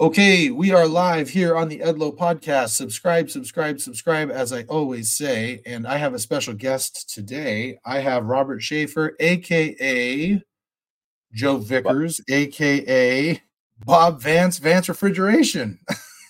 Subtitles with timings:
[0.00, 2.70] Okay, we are live here on the Edlow podcast.
[2.70, 5.62] Subscribe, subscribe, subscribe, as I always say.
[5.66, 7.78] And I have a special guest today.
[7.84, 10.42] I have Robert Schafer, aka
[11.32, 13.40] Joe Vickers, aka
[13.86, 15.78] Bob Vance, Vance Refrigeration.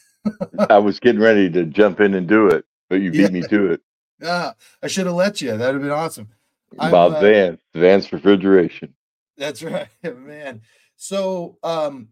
[0.68, 3.28] I was getting ready to jump in and do it, but you beat yeah.
[3.28, 3.80] me to it.
[4.20, 4.52] Yeah,
[4.82, 5.50] I should have let you.
[5.50, 6.28] That would have been awesome.
[6.72, 8.94] Bob uh, Vance, Vance Refrigeration.
[9.36, 10.62] That's right, man.
[10.96, 12.08] So, um,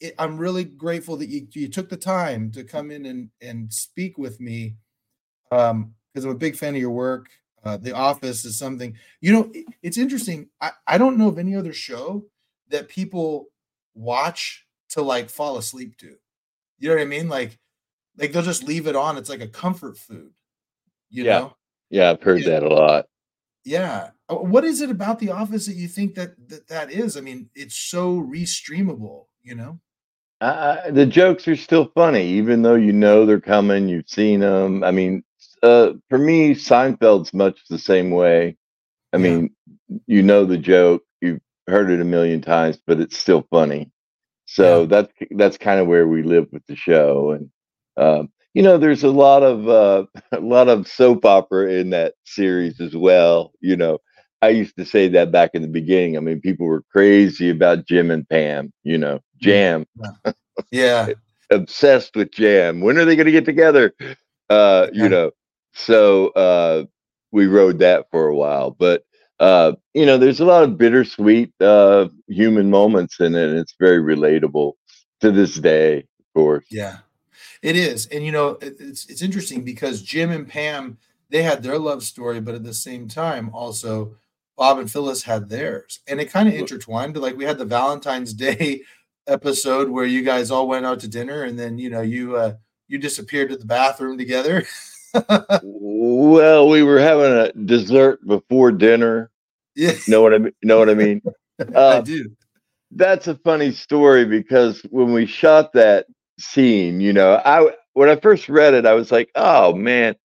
[0.00, 3.72] it, I'm really grateful that you, you took the time to come in and, and
[3.72, 4.76] speak with me
[5.50, 7.28] um, because I'm a big fan of your work.
[7.62, 10.48] Uh, the Office is something, you know, it, it's interesting.
[10.60, 12.24] I, I don't know of any other show
[12.68, 13.48] that people
[13.94, 16.16] watch to like fall asleep to.
[16.78, 17.28] You know what I mean?
[17.28, 17.58] Like,
[18.16, 19.18] like they'll just leave it on.
[19.18, 20.32] It's like a comfort food.
[21.10, 21.38] You yeah.
[21.38, 21.56] know?
[21.90, 22.50] Yeah, I've heard yeah.
[22.50, 23.06] that a lot.
[23.64, 24.10] Yeah.
[24.28, 27.16] Uh, what is it about The Office that you think that that, that is?
[27.16, 29.80] I mean, it's so restreamable, you know?
[30.40, 33.88] Uh, the jokes are still funny, even though you know they're coming.
[33.88, 34.82] You've seen them.
[34.82, 35.22] I mean,
[35.62, 38.56] uh, for me, Seinfeld's much the same way.
[39.12, 39.22] I yeah.
[39.22, 39.50] mean,
[40.06, 43.90] you know the joke, you've heard it a million times, but it's still funny.
[44.46, 44.86] So yeah.
[44.86, 47.50] that's that's kind of where we live with the show, and
[47.96, 52.14] um, you know, there's a lot of uh, a lot of soap opera in that
[52.24, 53.52] series as well.
[53.60, 53.98] You know,
[54.42, 56.16] I used to say that back in the beginning.
[56.16, 58.72] I mean, people were crazy about Jim and Pam.
[58.82, 59.86] You know, Jam.
[60.24, 60.32] Yeah.
[61.50, 62.80] Obsessed with Jam.
[62.80, 63.94] When are they going to get together?
[64.48, 65.02] Uh, yeah.
[65.02, 65.30] You know,
[65.72, 66.84] so uh,
[67.32, 68.70] we rode that for a while.
[68.70, 69.04] But,
[69.38, 73.48] uh, you know, there's a lot of bittersweet uh, human moments in it.
[73.48, 74.74] And it's very relatable
[75.20, 76.66] to this day, of course.
[76.70, 76.98] Yeah,
[77.62, 78.06] it is.
[78.06, 80.98] And, you know, it's, it's interesting because Jim and Pam,
[81.30, 84.16] they had their love story, but at the same time, also,
[84.60, 87.16] Bob and Phyllis had theirs, and it kind of intertwined.
[87.16, 88.82] Like we had the Valentine's Day
[89.30, 92.54] episode where you guys all went out to dinner and then you know you uh
[92.88, 94.64] you disappeared to the bathroom together?
[95.62, 99.30] Well we were having a dessert before dinner.
[99.74, 99.94] Yeah.
[100.06, 100.52] Know what i mean?
[100.62, 101.22] Know what i mean?
[101.74, 102.30] Uh, i do.
[102.92, 106.06] that's a funny story because when we shot that
[106.38, 110.16] scene you know i when i first read it i was like oh man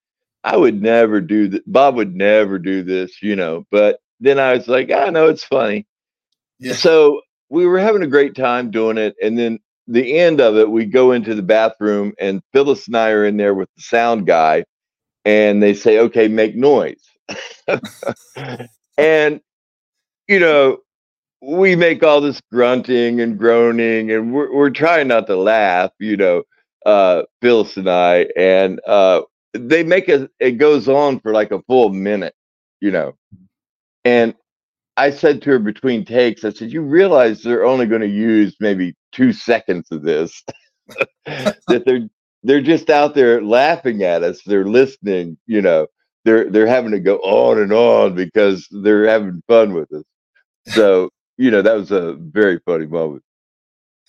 [0.46, 4.54] i would never do that bob would never do this you know but then i
[4.54, 5.86] was like i know it's funny.
[6.60, 6.72] Yeah.
[6.74, 7.20] so
[7.50, 9.16] we were having a great time doing it.
[9.22, 13.12] And then the end of it, we go into the bathroom, and Phyllis and I
[13.12, 14.66] are in there with the sound guy,
[15.26, 17.02] and they say, "Okay, make noise."
[18.98, 19.42] and
[20.28, 20.78] you know,
[21.42, 25.92] we make all this grunting and groaning, and we're we're trying not to laugh.
[26.00, 26.44] You know,
[26.86, 29.22] uh, Phyllis and I, and uh,
[29.54, 30.32] they make it.
[30.40, 32.34] It goes on for like a full minute.
[32.82, 33.14] You know,
[34.04, 34.34] and
[34.98, 38.56] I said to her between takes, I said, "You realize they're only going to use
[38.60, 40.44] maybe two seconds of this.
[41.26, 42.08] that they're
[42.44, 44.42] they're just out there laughing at us.
[44.46, 45.38] They're listening.
[45.48, 45.88] You know,
[46.24, 50.04] they're they're having to go on and on because they're having fun with us.
[50.68, 53.24] So you know, that was a very funny moment.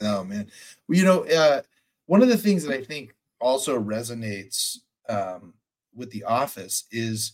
[0.00, 0.50] Oh man,
[0.88, 1.62] well, you know, uh,
[2.06, 5.54] one of the things that I think also resonates um,
[5.94, 7.32] with The Office is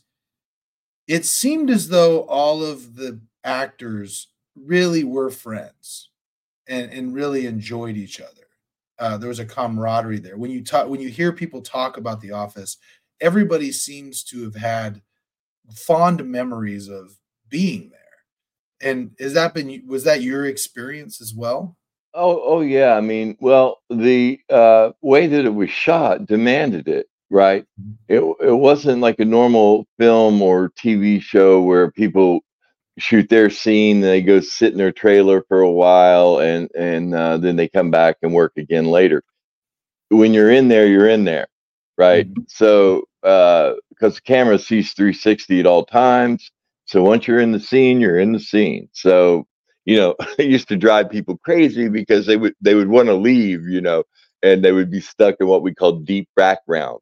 [1.09, 6.11] it seemed as though all of the actors really were friends
[6.69, 8.31] and, and really enjoyed each other.
[8.99, 10.37] Uh, there was a camaraderie there.
[10.37, 12.77] When you talk, when you hear people talk about The Office,
[13.21, 15.03] everybody seems to have had
[15.75, 18.91] fond memories of being there.
[18.91, 21.77] And has that been was that your experience as well?
[22.15, 22.95] Oh, oh yeah.
[22.95, 27.65] I mean, well, the uh, way that it was shot demanded it, right?
[27.81, 27.93] Mm-hmm.
[28.09, 32.41] It it wasn't like a normal film or TV show where people
[32.99, 37.39] shoot their scene they go sit in their trailer for a while and and uh,
[37.39, 39.23] then they come back and work again later.
[40.11, 41.47] When you're in there you're in there
[41.99, 42.29] right?
[42.29, 42.43] Mm-hmm.
[42.49, 46.51] so uh because the camera sees 360 at all times
[46.87, 48.89] so once you're in the scene you're in the scene.
[48.93, 49.47] So
[49.85, 53.15] you know it used to drive people crazy because they would they would want to
[53.15, 54.05] leave you know
[54.43, 57.01] and they would be stuck in what we call deep background,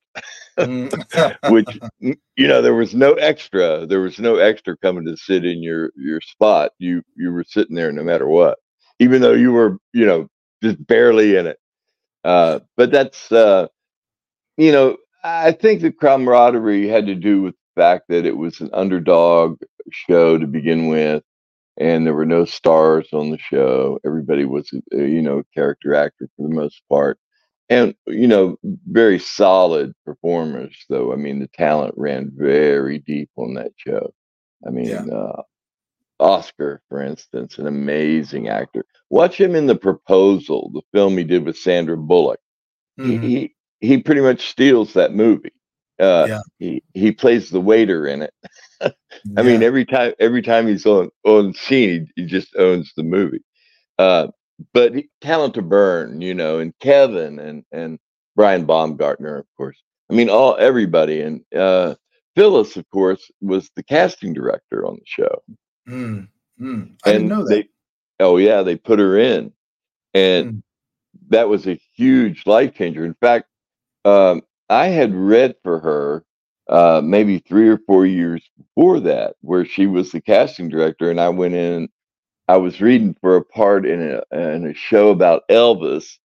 [0.59, 1.35] mm.
[1.51, 3.87] which you know there was no extra.
[3.87, 6.73] There was no extra coming to sit in your your spot.
[6.79, 8.59] You you were sitting there no matter what,
[8.99, 10.29] even though you were you know
[10.63, 11.59] just barely in it.
[12.25, 13.69] Uh, but that's uh,
[14.57, 18.61] you know I think the camaraderie had to do with the fact that it was
[18.61, 19.59] an underdog
[19.91, 21.23] show to begin with
[21.79, 23.99] and there were no stars on the show.
[24.05, 27.19] Everybody was, you know, character actor for the most part
[27.71, 28.57] and you know
[28.91, 34.13] very solid performers though i mean the talent ran very deep on that show
[34.67, 35.05] i mean yeah.
[35.05, 35.43] uh,
[36.21, 38.85] Oscar, for instance, an amazing actor.
[39.09, 42.41] Watch him in The Proposal, the film he did with Sandra Bullock.
[42.99, 43.23] Mm-hmm.
[43.23, 45.53] He, he he pretty much steals that movie.
[45.99, 46.41] Uh, yeah.
[46.59, 48.35] He he plays the waiter in it.
[48.81, 48.93] I
[49.25, 49.43] yeah.
[49.43, 53.43] mean, every time every time he's on on scene, he, he just owns the movie.
[53.99, 54.29] Uh,
[54.73, 57.99] but he, talent to burn, you know, and Kevin and and
[58.37, 59.83] Brian Baumgartner, of course.
[60.11, 61.95] I mean, all everybody and uh,
[62.35, 65.43] Phyllis, of course, was the casting director on the show.
[65.89, 66.29] Mm,
[66.61, 66.93] mm.
[67.05, 67.49] I and didn't know that.
[67.49, 67.69] They,
[68.21, 69.53] oh yeah, they put her in,
[70.15, 70.63] and mm.
[71.29, 73.05] that was a huge life changer.
[73.05, 73.47] In fact,
[74.05, 76.25] um, I had read for her
[76.69, 81.21] uh, maybe three or four years before that, where she was the casting director, and
[81.21, 81.89] I went in.
[82.51, 86.19] I was reading for a part in a in a show about Elvis.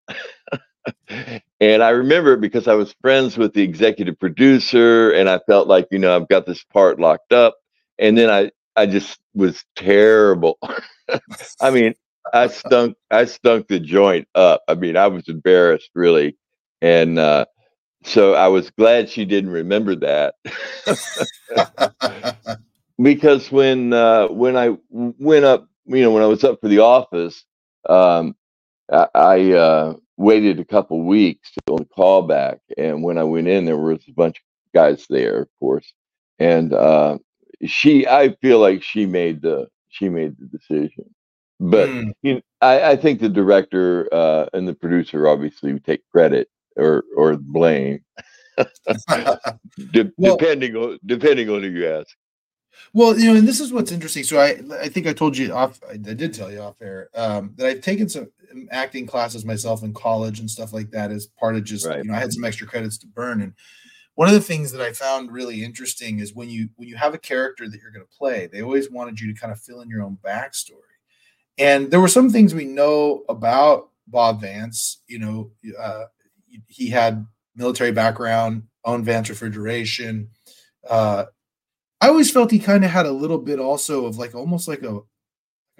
[1.60, 5.68] and I remember it because I was friends with the executive producer, and I felt
[5.68, 7.57] like you know I've got this part locked up.
[8.00, 10.57] And then I I just was terrible.
[11.62, 11.94] I mean,
[12.33, 14.63] I stunk I stunk the joint up.
[14.68, 16.38] I mean, I was embarrassed really,
[16.81, 17.45] and uh,
[18.04, 20.33] so I was glad she didn't remember that.
[23.00, 26.80] because when uh, when I went up, you know, when I was up for the
[26.80, 27.44] office,
[27.88, 28.36] um,
[28.92, 33.66] I, I uh, waited a couple weeks on the callback, and when I went in,
[33.66, 34.44] there was a bunch of
[34.74, 35.92] guys there, of course,
[36.40, 37.18] and uh,
[37.66, 41.14] she, I feel like she made the she made the decision,
[41.60, 42.12] but mm.
[42.22, 47.04] you know, I, I think the director uh, and the producer obviously take credit or
[47.16, 48.04] or blame,
[48.58, 52.16] De- well, depending on depending on who you ask.
[52.94, 54.24] Well, you know, and this is what's interesting.
[54.24, 55.80] So I, I think I told you off.
[55.89, 58.30] I did tell you off air um, that I've taken some
[58.72, 61.98] acting classes myself in college and stuff like that as part of just right.
[61.98, 63.42] you know I had some extra credits to burn.
[63.42, 63.54] And
[64.16, 67.13] one of the things that I found really interesting is when you when you have
[67.13, 69.81] a character that you're going to play, they always wanted you to kind of fill
[69.81, 70.80] in your own backstory.
[71.57, 75.01] And there were some things we know about Bob Vance.
[75.07, 76.06] You know, uh,
[76.68, 77.25] he had
[77.56, 80.30] military background, owned Vance Refrigeration.
[80.89, 81.25] Uh,
[82.06, 84.84] I always felt he kind of had a little bit also of like almost like
[84.84, 85.07] a, like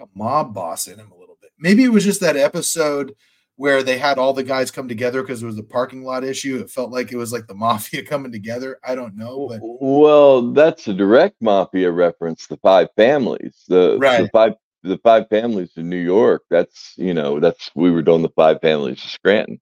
[0.00, 1.52] a mob boss in him a little bit.
[1.56, 3.14] Maybe it was just that episode
[3.54, 6.58] where they had all the guys come together because it was a parking lot issue.
[6.58, 8.80] It felt like it was like the mafia coming together.
[8.82, 12.48] I don't know, but well, that's a direct mafia reference.
[12.48, 14.22] The five families, the, right.
[14.22, 16.42] the five the five families in New York.
[16.50, 19.60] That's you know that's we were doing the five families of Scranton.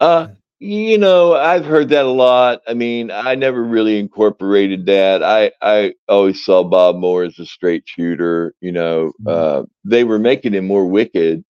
[0.00, 0.28] Uh,
[0.58, 2.62] you know, I've heard that a lot.
[2.66, 5.22] I mean, I never really incorporated that.
[5.22, 8.54] I I always saw Bob Moore as a straight shooter.
[8.60, 9.28] You know, mm-hmm.
[9.28, 11.44] uh, they were making him more wicked.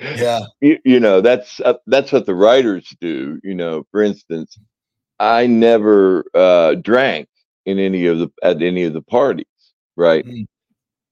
[0.00, 3.38] yeah, you, you, know that's uh, that's what the writers do.
[3.44, 4.58] You know, for instance,
[5.18, 7.28] I never uh, drank
[7.66, 9.46] in any of the at any of the parties,
[9.96, 10.24] right?
[10.24, 10.42] Mm-hmm.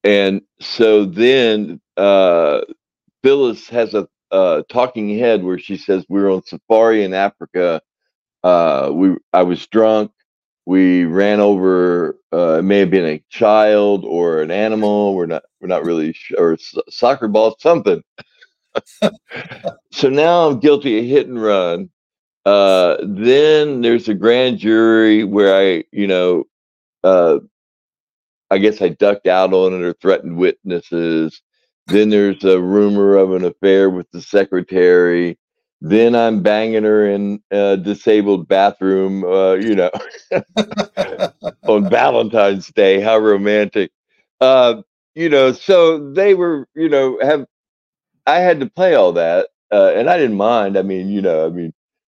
[0.05, 2.63] And so then uh,
[3.23, 7.81] Phyllis has a uh, talking head where she says we were on safari in Africa.
[8.45, 10.13] Uh, we I was drunk.
[10.67, 12.19] We ran over.
[12.33, 15.15] Uh, it may have been a child or an animal.
[15.15, 15.45] We're not.
[15.61, 16.53] We're not really sure.
[16.53, 16.59] Or
[16.89, 18.03] soccer ball, something.
[19.93, 21.91] so now I'm guilty of hit and run.
[22.45, 26.45] Uh, then there's a grand jury where I, you know,
[27.05, 27.39] uh,
[28.51, 31.43] I guess I ducked out on it or threatened witnesses.
[31.89, 35.39] Then there's a rumor of an affair with the secretary.
[35.83, 39.91] Then I'm banging her in a disabled bathroom, uh, you know,
[41.69, 43.01] on Valentine's Day.
[43.01, 43.93] How romantic.
[44.41, 44.83] Uh,
[45.15, 47.47] you know, so they were, you know, have
[48.27, 50.79] I had to play all that, uh, and I didn't mind.
[50.79, 51.75] I mean, you know, I mean,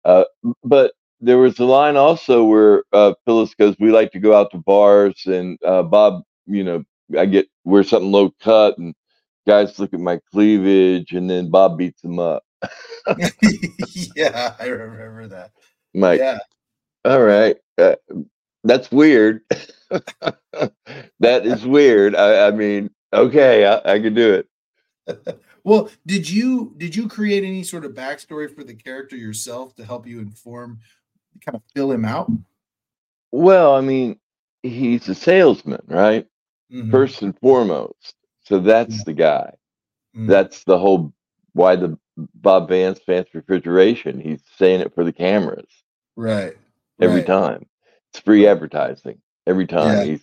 [0.07, 0.27] uh,
[0.65, 4.53] but there was a line also where uh, Phyllis goes, "We like to go out
[4.53, 6.85] to bars," and uh, Bob, you know,
[7.19, 8.95] I get wear something low cut, and
[9.47, 12.45] guys look at my cleavage, and then Bob beats him up.
[14.17, 15.53] yeah, I remember that.
[15.95, 16.21] Mike.
[16.21, 16.39] Yeah.
[17.05, 17.57] All right.
[17.79, 17.97] Uh,
[18.65, 19.41] that's weird.
[19.91, 22.15] that is weird.
[22.15, 25.39] I, I mean, okay, I, I can do it.
[25.65, 29.85] well, did you did you create any sort of backstory for the character yourself to
[29.85, 30.81] help you inform,
[31.45, 32.31] kind of fill him out?
[33.33, 34.19] Well, I mean,
[34.63, 36.27] he's a salesman, right?
[36.73, 36.91] Mm-hmm.
[36.91, 38.15] First and foremost.
[38.51, 39.05] So that's mm.
[39.05, 39.55] the guy.
[40.15, 40.27] Mm-hmm.
[40.27, 41.15] That's the whole
[41.53, 41.97] why the
[42.35, 44.21] Bob Vance Vance refrigeration.
[44.21, 45.71] He's saying it for the cameras.
[46.17, 46.55] Right.
[47.01, 47.27] Every right.
[47.27, 47.67] time.
[48.13, 49.21] It's free advertising.
[49.47, 50.05] Every time yeah.
[50.05, 50.21] he's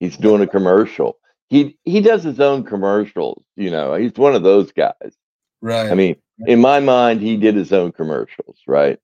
[0.00, 1.16] he's doing a commercial.
[1.48, 3.94] He he does his own commercials, you know.
[3.94, 5.16] He's one of those guys.
[5.62, 5.90] Right.
[5.90, 8.98] I mean, in my mind, he did his own commercials, right?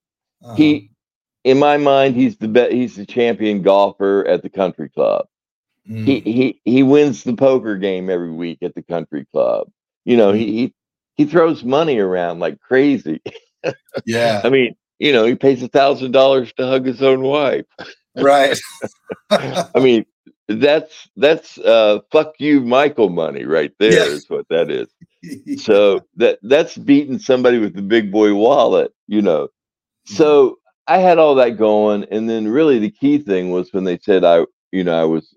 [0.44, 0.54] Uh-huh.
[0.54, 0.90] He
[1.44, 5.26] in my mind, he's the be- he's the champion golfer at the country club.
[5.88, 6.04] Mm.
[6.04, 9.68] He he he wins the poker game every week at the country club.
[10.04, 10.38] You know, mm.
[10.38, 10.74] he he
[11.16, 13.20] he throws money around like crazy.
[14.06, 14.40] Yeah.
[14.44, 17.64] I mean, you know, he pays a thousand dollars to hug his own wife.
[18.16, 18.58] Right.
[19.30, 20.06] I mean,
[20.48, 24.08] that's that's uh fuck you Michael money right there yes.
[24.08, 24.88] is what that is.
[25.62, 29.48] so that that's beating somebody with the big boy wallet, you know.
[30.06, 33.98] So I had all that going, and then really the key thing was when they
[33.98, 35.34] said I, you know, I was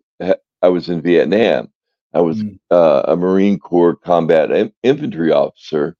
[0.61, 1.69] I was in Vietnam.
[2.13, 2.59] I was mm.
[2.69, 5.95] uh, a Marine Corps combat infantry officer,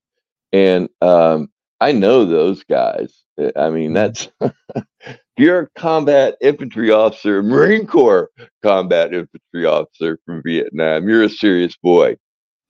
[0.52, 1.50] and um,
[1.80, 3.24] I know those guys.
[3.56, 3.94] I mean, mm.
[3.94, 4.28] that's
[5.38, 8.30] you're a combat infantry officer, Marine Corps
[8.62, 11.08] combat infantry officer from Vietnam.
[11.08, 12.16] You're a serious boy.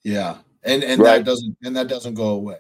[0.05, 1.19] Yeah, and and right?
[1.19, 2.59] that doesn't and that doesn't go away.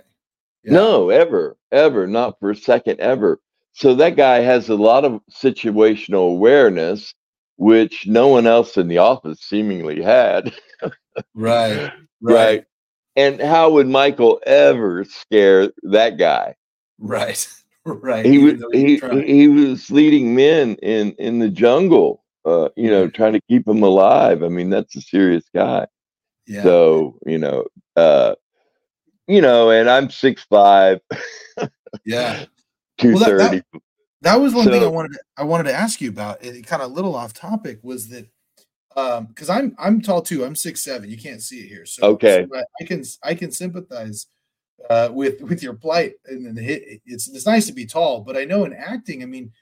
[0.65, 0.75] Yeah.
[0.75, 3.41] No, ever, ever, not for a second, ever.
[3.73, 7.15] So that guy has a lot of situational awareness,
[7.57, 10.53] which no one else in the office seemingly had.
[10.83, 10.93] right,
[11.35, 11.93] right.
[12.21, 12.65] Right.
[13.15, 16.55] And how would Michael ever scare that guy?
[16.99, 17.47] Right.
[17.85, 18.25] Right.
[18.25, 23.33] He was he, he was leading men in in the jungle, uh, you know, trying
[23.33, 24.45] to keep them alive.
[24.45, 25.89] I mean, that's a serious guy.
[26.47, 26.63] Yeah.
[26.63, 27.67] So, you know,
[27.97, 28.37] uh,
[29.27, 31.01] you know, and I'm six five.
[32.05, 32.45] yeah.
[32.99, 33.63] Two thirty.
[33.73, 33.83] Well, that, that,
[34.23, 36.43] that, was one so, thing I wanted to, I wanted to ask you about.
[36.45, 38.29] It kind of a little off topic was that
[38.97, 40.45] um because I'm I'm tall too.
[40.45, 41.11] I'm six seven.
[41.11, 41.87] You can't see it here.
[41.87, 42.47] So okay.
[42.51, 44.27] So I can I can sympathize
[44.91, 48.45] uh with with your plight and then it's it's nice to be tall, but I
[48.45, 49.53] know in acting, I mean,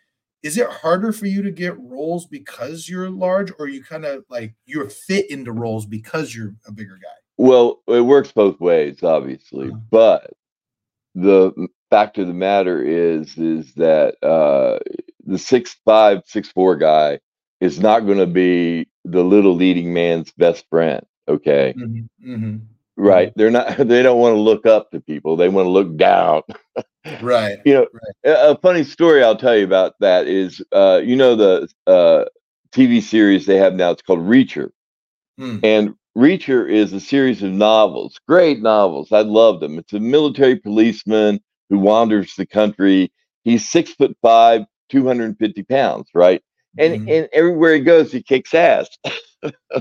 [0.42, 4.24] is it harder for you to get roles because you're large or you kind of
[4.30, 7.08] like you're fit into roles because you're a bigger guy?
[7.36, 9.78] Well, it works both ways, obviously, uh-huh.
[9.90, 10.30] but
[11.14, 14.78] the fact of the matter is is that uh,
[15.24, 17.20] the six five six four guy
[17.60, 21.04] is not going to be the little leading man's best friend.
[21.28, 22.56] Okay, mm-hmm, mm-hmm.
[22.96, 23.28] right?
[23.28, 23.40] Mm-hmm.
[23.40, 23.78] They're not.
[23.88, 25.36] They don't want to look up to people.
[25.36, 26.42] They want to look down.
[27.22, 27.58] right.
[27.64, 28.32] You know, right.
[28.32, 32.24] A, a, funny story I'll tell you about that is, uh, you know, the uh,
[32.72, 33.90] TV series they have now.
[33.90, 34.70] It's called Reacher,
[35.38, 35.60] mm.
[35.62, 39.12] and Reacher is a series of novels, great novels.
[39.12, 39.78] I love them.
[39.78, 43.12] It's a military policeman who wanders the country.
[43.44, 46.42] He's six foot five, 250 pounds, right?
[46.78, 47.08] And mm-hmm.
[47.08, 48.88] and everywhere he goes, he kicks ass.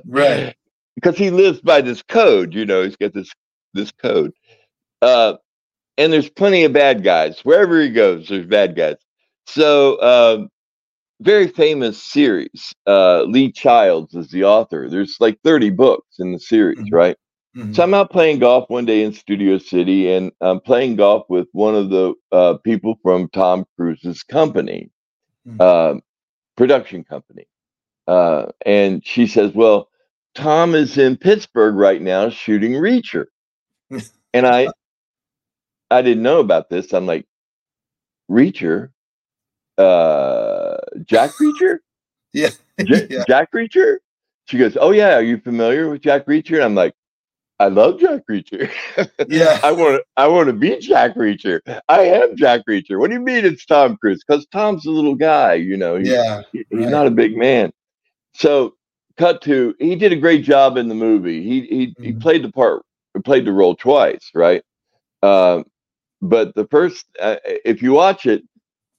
[0.06, 0.56] right.
[0.96, 3.32] Because he lives by this code, you know, he's got this
[3.74, 4.34] this code.
[5.02, 5.36] Uh,
[5.98, 7.40] and there's plenty of bad guys.
[7.46, 8.98] Wherever he goes, there's bad guys.
[9.46, 10.50] So um,
[11.22, 12.74] very famous series.
[12.88, 14.90] Uh, Lee Childs is the author.
[14.90, 16.96] There's like 30 books in the series, mm-hmm.
[16.96, 17.18] right?
[17.56, 17.74] Mm-hmm.
[17.74, 21.48] So I'm out playing golf one day in Studio City, and I'm playing golf with
[21.52, 24.92] one of the uh, people from Tom Cruise's company,
[25.48, 25.58] mm-hmm.
[25.60, 26.00] uh,
[26.56, 27.48] production company.
[28.08, 29.90] Uh, and she says, Well,
[30.36, 33.26] Tom is in Pittsburgh right now shooting Reacher.
[34.34, 34.70] and I
[35.92, 36.94] I didn't know about this.
[36.94, 37.26] I'm like,
[38.30, 38.92] Reacher?
[39.80, 41.80] Uh, Jack Reacher?
[42.34, 42.50] yeah.
[42.84, 43.24] J- yeah.
[43.28, 43.98] Jack Reacher?
[44.46, 45.16] She goes, Oh, yeah.
[45.16, 46.56] Are you familiar with Jack Reacher?
[46.56, 46.94] And I'm like,
[47.60, 48.72] I love Jack Reacher.
[49.28, 49.60] yeah.
[49.64, 51.60] I want to I want to be Jack Reacher.
[51.90, 53.00] I am Jack Reacher.
[53.00, 54.24] What do you mean it's Tom Cruise?
[54.26, 55.98] Because Tom's a little guy, you know.
[55.98, 56.44] He, yeah.
[56.54, 56.90] He, he's right.
[56.90, 57.74] not a big man.
[58.34, 58.76] So
[59.18, 61.44] cut to he did a great job in the movie.
[61.44, 62.04] He he mm-hmm.
[62.04, 62.84] he played the part
[63.26, 64.64] played the role twice, right?
[65.22, 65.66] Um,
[66.22, 68.44] but the first uh, if you watch it,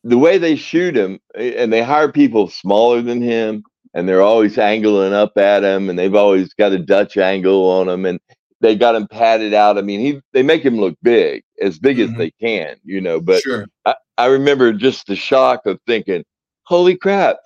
[0.04, 3.64] the way they shoot him, and they hire people smaller than him,
[3.94, 7.88] and they're always angling up at him, and they've always got a Dutch angle on
[7.88, 8.20] him, and
[8.60, 9.78] they got him padded out.
[9.78, 12.12] I mean, he they make him look big, as big mm-hmm.
[12.12, 13.20] as they can, you know.
[13.20, 13.66] But sure.
[13.84, 16.24] I, I remember just the shock of thinking,
[16.64, 17.38] "Holy crap!"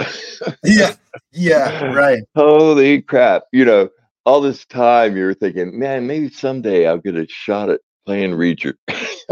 [0.65, 0.95] yeah,
[1.33, 2.23] yeah, right.
[2.37, 3.45] Holy crap!
[3.53, 3.89] You know,
[4.27, 8.33] all this time you were thinking, "Man, maybe someday I'll get a shot at playing
[8.33, 8.75] Reacher."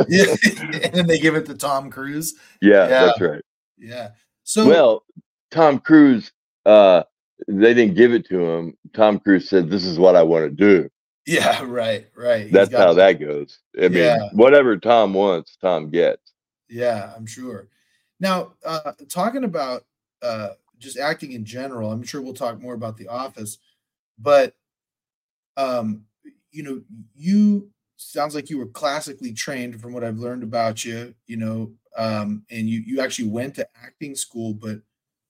[0.08, 0.34] yeah,
[0.84, 2.34] and then they give it to Tom Cruise.
[2.60, 3.42] Yeah, yeah, that's right.
[3.78, 4.10] Yeah.
[4.44, 5.04] So well,
[5.50, 6.32] Tom Cruise,
[6.66, 7.02] uh,
[7.48, 8.76] they didn't give it to him.
[8.92, 10.88] Tom Cruise said, "This is what I want to do."
[11.26, 12.44] Yeah, right, right.
[12.44, 13.58] He's That's how that goes.
[13.78, 14.28] I mean, yeah.
[14.32, 16.32] whatever Tom wants, Tom gets.
[16.68, 17.68] Yeah, I'm sure.
[18.20, 19.84] Now, uh, talking about
[20.22, 23.58] uh, just acting in general, I'm sure we'll talk more about The Office,
[24.18, 24.54] but
[25.56, 26.04] um,
[26.50, 26.82] you know,
[27.14, 27.70] you
[28.10, 32.44] sounds like you were classically trained from what I've learned about you, you know, um,
[32.50, 34.80] and you you actually went to acting school, but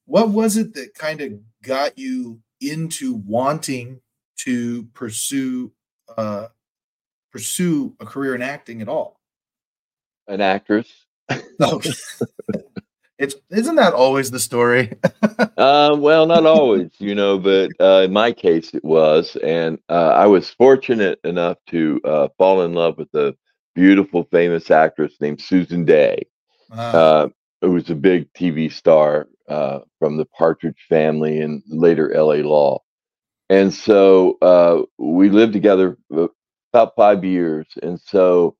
[0.06, 4.00] what was it that kind of got you into wanting
[4.38, 5.72] to pursue
[6.16, 6.48] uh,
[7.30, 9.20] pursue a career in acting at all?
[10.28, 11.06] An actress.
[11.60, 11.92] okay.
[13.22, 14.94] It's isn't that always the story?
[15.56, 20.12] uh, well, not always, you know, but uh, in my case, it was, and uh,
[20.16, 23.36] I was fortunate enough to uh, fall in love with a
[23.76, 26.26] beautiful, famous actress named Susan Dey,
[26.72, 27.28] uh,
[27.60, 32.42] who was a big TV star uh, from the Partridge Family and later L.A.
[32.42, 32.82] Law,
[33.48, 34.36] and so
[34.98, 38.56] we lived together about five years, and so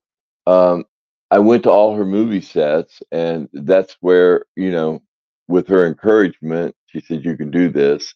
[0.47, 0.85] um,
[1.33, 5.01] I went to all her movie sets, and that's where, you know,
[5.47, 8.13] with her encouragement, she said, You can do this.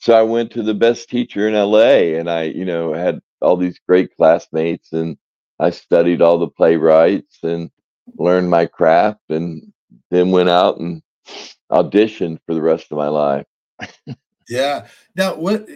[0.00, 3.56] So I went to the best teacher in LA, and I, you know, had all
[3.56, 5.16] these great classmates, and
[5.60, 7.70] I studied all the playwrights and
[8.18, 9.72] learned my craft, and
[10.10, 11.02] then went out and
[11.70, 13.46] auditioned for the rest of my life.
[14.48, 14.88] yeah.
[15.14, 15.68] Now, what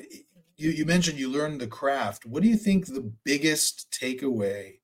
[0.56, 2.26] you, you mentioned you learned the craft.
[2.26, 4.80] What do you think the biggest takeaway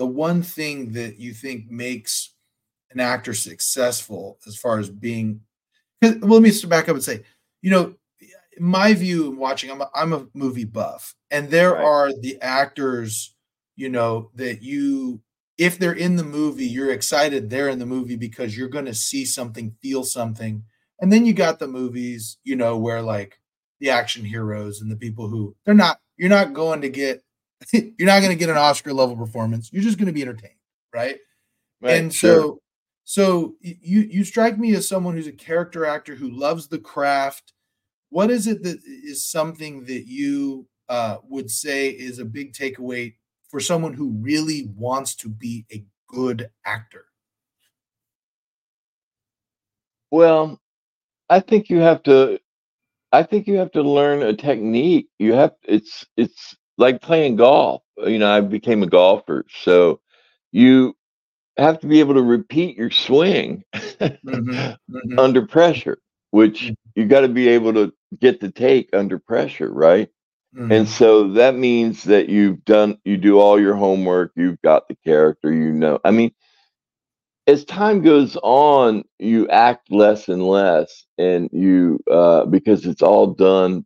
[0.00, 2.32] the one thing that you think makes
[2.90, 5.42] an actor successful as far as being
[6.00, 7.22] well, let me back up and say
[7.60, 7.94] you know
[8.58, 11.84] my view watching i'm a, I'm a movie buff and there right.
[11.84, 13.34] are the actors
[13.76, 15.20] you know that you
[15.58, 18.94] if they're in the movie you're excited they're in the movie because you're going to
[18.94, 20.64] see something feel something
[21.02, 23.38] and then you got the movies you know where like
[23.80, 27.22] the action heroes and the people who they're not you're not going to get
[27.72, 29.70] you're not going to get an Oscar level performance.
[29.72, 30.54] You're just going to be entertained,
[30.94, 31.16] right?
[31.80, 32.34] right and sure.
[32.34, 32.60] so,
[33.04, 37.52] so you you strike me as someone who's a character actor who loves the craft.
[38.10, 43.14] What is it that is something that you uh, would say is a big takeaway
[43.48, 47.06] for someone who really wants to be a good actor?
[50.10, 50.60] Well,
[51.28, 52.40] I think you have to
[53.12, 55.08] I think you have to learn a technique.
[55.18, 57.82] You have it's it's like playing golf.
[57.98, 60.00] You know, I became a golfer, so
[60.50, 60.96] you
[61.58, 65.18] have to be able to repeat your swing mm-hmm, mm-hmm.
[65.18, 65.98] under pressure,
[66.30, 67.00] which mm-hmm.
[67.00, 70.08] you got to be able to get the take under pressure, right?
[70.56, 70.72] Mm-hmm.
[70.72, 74.96] And so that means that you've done, you do all your homework, you've got the
[75.04, 76.00] character, you know.
[76.02, 76.32] I mean,
[77.46, 83.26] as time goes on, you act less and less, and you, uh, because it's all
[83.28, 83.84] done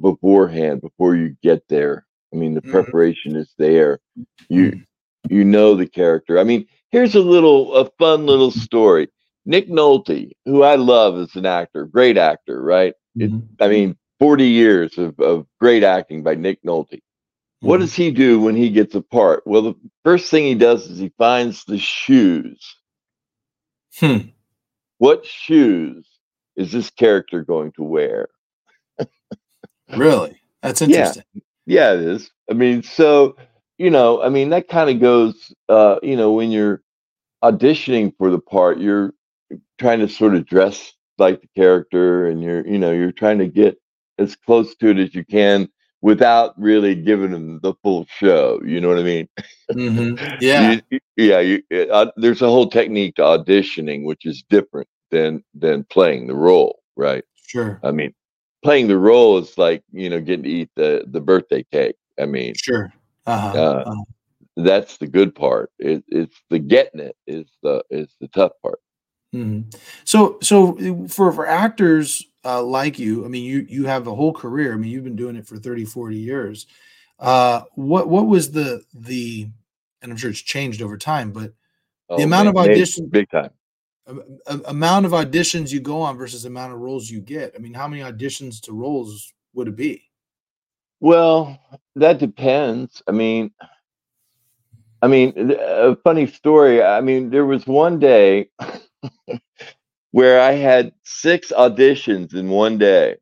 [0.00, 2.06] beforehand before you get there.
[2.32, 2.70] I mean, the mm-hmm.
[2.70, 4.00] preparation is there.
[4.48, 5.34] You mm-hmm.
[5.34, 6.38] you know the character.
[6.38, 9.08] I mean, here's a little a fun little story.
[9.46, 12.94] Nick Nolte, who I love as an actor, great actor, right?
[13.18, 13.36] Mm-hmm.
[13.36, 17.00] It, I mean, 40 years of, of great acting by Nick Nolte.
[17.60, 17.80] What mm-hmm.
[17.82, 19.42] does he do when he gets a part?
[19.46, 22.76] Well, the first thing he does is he finds the shoes.
[23.98, 24.28] Hmm.
[24.98, 26.06] What shoes
[26.56, 28.28] is this character going to wear?
[29.96, 30.40] Really?
[30.62, 31.24] That's interesting.
[31.34, 31.42] Yeah.
[31.66, 32.30] yeah, it is.
[32.50, 33.36] I mean, so,
[33.78, 36.82] you know, I mean, that kind of goes, uh, you know, when you're
[37.42, 39.14] auditioning for the part, you're
[39.78, 43.46] trying to sort of dress like the character and you're, you know, you're trying to
[43.46, 43.78] get
[44.18, 45.68] as close to it as you can
[46.02, 48.60] without really giving them the full show.
[48.64, 49.28] You know what I mean?
[49.72, 50.36] Mm-hmm.
[50.40, 50.80] Yeah.
[50.90, 51.40] you, yeah.
[51.40, 56.34] You, uh, there's a whole technique to auditioning, which is different than than playing the
[56.34, 57.24] role, right?
[57.46, 57.80] Sure.
[57.82, 58.14] I mean,
[58.62, 61.96] playing the role is like you know getting to eat the the birthday cake.
[62.18, 62.92] I mean, sure.
[63.26, 63.58] Uh-huh.
[63.58, 64.04] Uh, uh-huh.
[64.56, 65.70] That's the good part.
[65.78, 68.80] It, it's the getting it is the is the tough part.
[69.34, 69.70] Mm-hmm.
[70.04, 74.32] So so for for actors uh, like you, I mean, you you have a whole
[74.32, 74.74] career.
[74.74, 76.66] I mean, you've been doing it for 30, 40 years.
[77.18, 79.48] Uh, what what was the the
[80.02, 81.52] and I'm sure it's changed over time, but
[82.08, 83.50] the oh, amount man, of auditions big time
[84.66, 87.54] amount of auditions you go on versus amount of roles you get.
[87.54, 90.10] I mean, how many auditions to roles would it be?
[91.00, 91.58] Well,
[91.96, 93.02] that depends.
[93.08, 93.50] I mean,
[95.02, 96.82] I mean, a funny story.
[96.82, 98.50] I mean, there was one day
[100.10, 103.16] where I had six auditions in one day.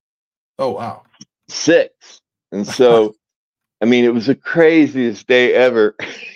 [0.59, 1.05] Oh wow,
[1.49, 2.21] six!
[2.51, 3.15] And so,
[3.81, 5.95] I mean, it was the craziest day ever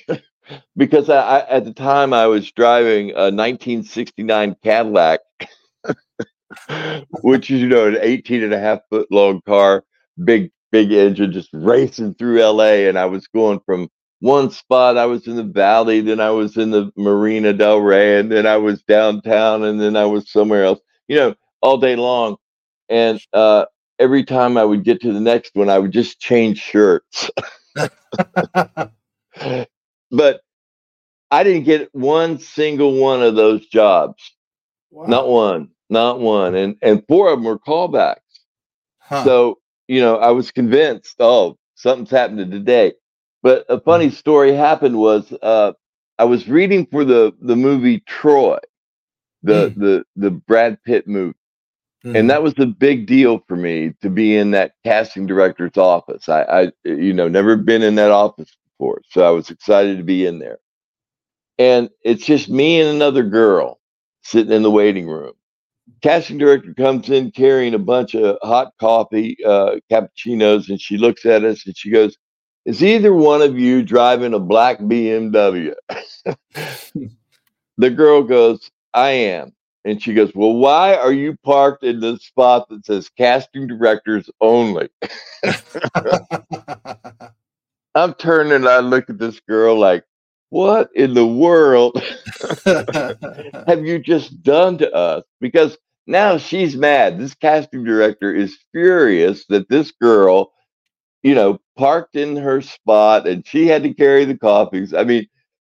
[0.77, 5.21] because I, I, at the time I was driving a 1969 Cadillac,
[7.23, 9.85] which is you know an 18 and a half foot long car,
[10.25, 13.89] big big engine, just racing through LA, and I was going from
[14.21, 14.99] one spot.
[14.99, 18.47] I was in the valley, then I was in the Marina Del Rey, and then
[18.47, 20.81] I was downtown, and then I was somewhere else.
[21.09, 22.37] You know, all day long,
[22.89, 23.67] and uh,
[23.99, 27.31] every time I would get to the next one, I would just change shirts.
[30.13, 30.43] but
[31.31, 34.35] I didn't get one single one of those jobs.
[34.91, 35.07] Wow.
[35.07, 36.55] Not one, not one.
[36.55, 38.17] And and four of them were callbacks.
[39.01, 39.25] Huh.
[39.25, 42.93] So, you know, I was convinced, oh, something's happening today.
[43.43, 44.15] But a funny hmm.
[44.15, 45.73] story happened was uh,
[46.19, 48.59] I was reading for the the movie Troy.
[49.43, 49.75] the mm.
[49.77, 51.35] the the Brad Pitt movie.
[52.05, 52.17] Mm-hmm.
[52.17, 56.29] And that was a big deal for me to be in that casting director's office.
[56.29, 58.51] I, I, you know, never been in that office
[58.83, 59.03] before.
[59.11, 60.59] So I was excited to be in there.
[61.59, 63.79] And it's just me and another girl
[64.23, 65.33] sitting in the waiting room.
[66.03, 71.27] Casting director comes in carrying a bunch of hot coffee, uh, cappuccinos, and she looks
[71.27, 72.17] at us and she goes,
[72.65, 75.75] Is either one of you driving a black BMW?
[77.77, 79.53] the girl goes, I am.
[79.85, 84.31] And she goes, Well, why are you parked in the spot that says casting directors
[84.41, 84.89] only?
[87.95, 90.05] I'm turning and I look at this girl like,
[90.51, 92.03] What in the world
[93.67, 95.25] have you just done to us?
[95.41, 95.77] Because
[96.07, 97.19] now she's mad.
[97.19, 100.53] This casting director is furious that this girl,
[101.23, 104.95] you know, parked in her spot and she had to carry the coffees.
[104.95, 105.27] I mean,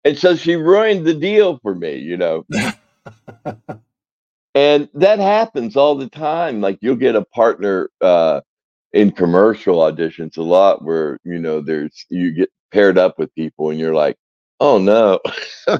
[0.05, 2.45] and so she ruined the deal for me, you know.
[4.55, 8.41] and that happens all the time like you'll get a partner uh
[8.93, 13.71] in commercial auditions a lot where you know there's you get paired up with people
[13.71, 14.17] and you're like
[14.61, 15.21] oh no.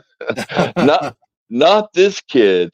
[0.77, 1.17] Not
[1.51, 2.71] not this kid.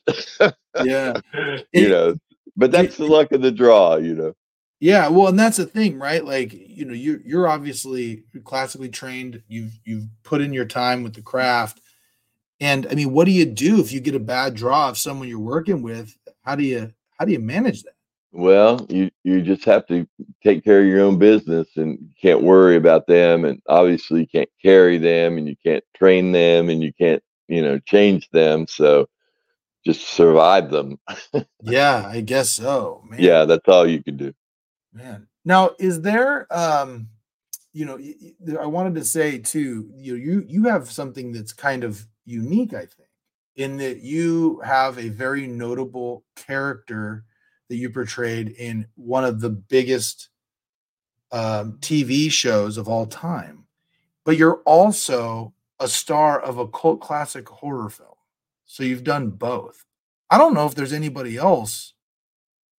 [0.82, 1.20] Yeah.
[1.72, 2.16] You know
[2.56, 4.34] but that's the luck of the draw you know.
[4.80, 6.24] Yeah well and that's the thing right?
[6.24, 9.42] Like you know you you're obviously classically trained.
[9.48, 11.80] You've you've put in your time with the craft.
[12.60, 15.28] And I mean, what do you do if you get a bad draw of someone
[15.28, 16.16] you're working with?
[16.42, 17.93] How do you how do you manage that?
[18.36, 20.08] Well, you you just have to
[20.42, 24.26] take care of your own business and you can't worry about them and obviously you
[24.26, 28.66] can't carry them and you can't train them and you can't, you know, change them.
[28.66, 29.08] So
[29.86, 30.98] just survive them.
[31.62, 33.04] yeah, I guess so.
[33.08, 33.20] Man.
[33.20, 34.32] Yeah, that's all you can do.
[34.92, 35.28] Man.
[35.44, 37.10] Now, is there um
[37.72, 37.98] you know,
[38.60, 42.86] I wanted to say too, you you you have something that's kind of unique, I
[42.86, 43.10] think,
[43.54, 47.24] in that you have a very notable character
[47.68, 50.28] that you portrayed in one of the biggest
[51.32, 53.64] um, TV shows of all time.
[54.24, 58.08] But you're also a star of a cult classic horror film.
[58.64, 59.84] So you've done both.
[60.30, 61.94] I don't know if there's anybody else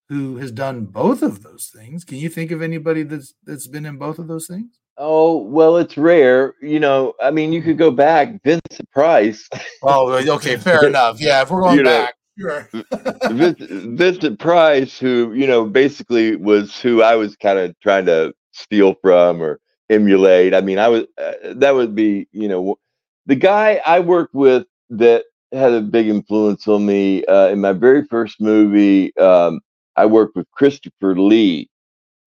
[0.10, 2.04] who has done both of those things.
[2.04, 4.80] Can you think of anybody that's that's been in both of those things?
[4.98, 6.56] Oh, well, it's rare.
[6.62, 9.50] You know, I mean, you could go back, Vincent Price.
[9.84, 11.20] Oh, okay, fair enough.
[11.20, 12.70] Yeah, if we're going you back, sure.
[13.32, 18.34] Vincent, Vincent Price, who, you know, basically was who I was kind of trying to
[18.52, 20.54] steal from or emulate.
[20.54, 22.78] I mean, I was, uh, that would be, you know,
[23.26, 27.72] the guy I worked with that had a big influence on me uh, in my
[27.72, 29.16] very first movie.
[29.18, 29.62] Um,
[29.96, 31.70] I worked with Christopher Lee,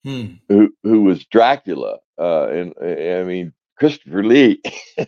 [0.04, 0.34] hmm.
[0.48, 4.60] who, who was Dracula uh, and I mean Christopher Lee,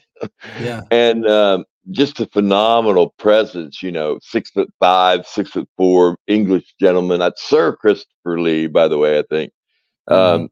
[0.60, 3.83] yeah, and um, just a phenomenal presence.
[3.83, 7.20] You know, six foot five, six foot four, English gentleman.
[7.20, 9.18] That's Sir Christopher Lee, by the way.
[9.18, 9.53] I think,
[10.09, 10.42] mm-hmm.
[10.42, 10.48] um,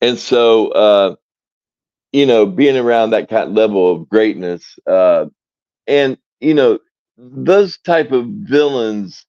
[0.00, 1.14] and so uh,
[2.12, 5.26] you know, being around that kind of level of greatness, uh,
[5.86, 6.78] and you know,
[7.18, 9.26] those type of villains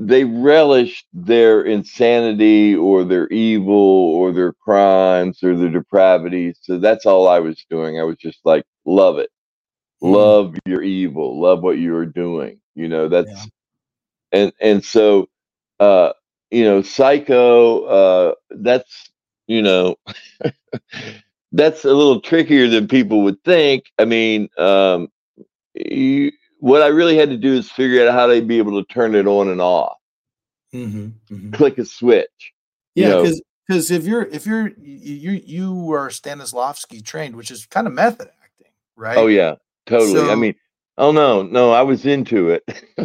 [0.00, 6.54] they relished their insanity or their evil or their crimes or their depravity.
[6.62, 8.00] So that's all I was doing.
[8.00, 9.28] I was just like, love it.
[10.00, 11.40] Love your evil.
[11.40, 12.58] Love what you are doing.
[12.74, 13.44] You know, that's yeah.
[14.32, 15.28] and and so
[15.80, 16.12] uh,
[16.50, 19.10] you know, psycho, uh, that's
[19.46, 19.96] you know
[21.52, 23.84] that's a little trickier than people would think.
[23.98, 25.10] I mean, um,
[25.74, 28.92] you, what I really had to do is figure out how to be able to
[28.92, 29.96] turn it on and off.
[30.74, 31.50] Mm-hmm, mm-hmm.
[31.52, 32.52] Click a switch.
[32.94, 37.86] Yeah, because because if you're if you're you you were Stanislavski trained, which is kind
[37.86, 39.16] of method acting, right?
[39.16, 39.56] Oh yeah,
[39.90, 40.14] totally.
[40.14, 40.54] So, I mean,
[40.98, 42.62] oh no, no, I was into it.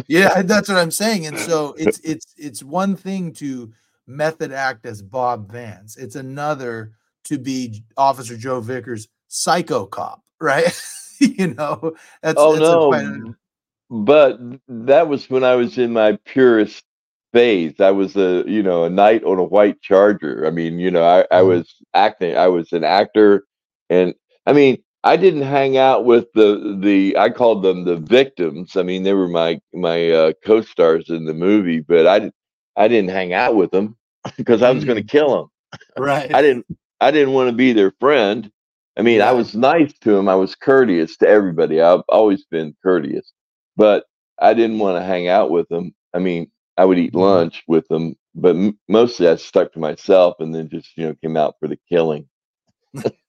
[0.08, 1.26] yeah, that's what I'm saying.
[1.26, 3.72] And so it's it's it's one thing to
[4.06, 5.96] method act as Bob Vance.
[5.96, 6.92] It's another
[7.24, 10.80] to be Officer Joe Vickers, psycho cop, right?
[11.20, 13.34] you know, that's oh that's no,
[13.90, 16.84] but that was when I was in my purest
[17.32, 17.80] phase.
[17.80, 20.46] I was a you know a knight on a white charger.
[20.46, 21.48] I mean, you know, I, I mm-hmm.
[21.48, 22.36] was acting.
[22.36, 23.44] I was an actor,
[23.88, 24.14] and
[24.46, 28.76] I mean, I didn't hang out with the the I called them the victims.
[28.76, 32.30] I mean, they were my my uh, co-stars in the movie, but I
[32.76, 33.96] I didn't hang out with them
[34.36, 35.08] because I was going to mm.
[35.08, 35.80] kill them.
[35.98, 36.34] Right.
[36.34, 36.66] I didn't
[37.00, 38.50] I didn't want to be their friend.
[38.98, 40.28] I mean, I was nice to them.
[40.28, 41.80] I was courteous to everybody.
[41.82, 43.32] I've always been courteous
[43.76, 44.04] but
[44.40, 45.94] I didn't want to hang out with them.
[46.14, 47.20] I mean, I would eat mm-hmm.
[47.20, 51.14] lunch with them, but m- mostly I stuck to myself and then just, you know,
[51.22, 52.28] came out for the killing.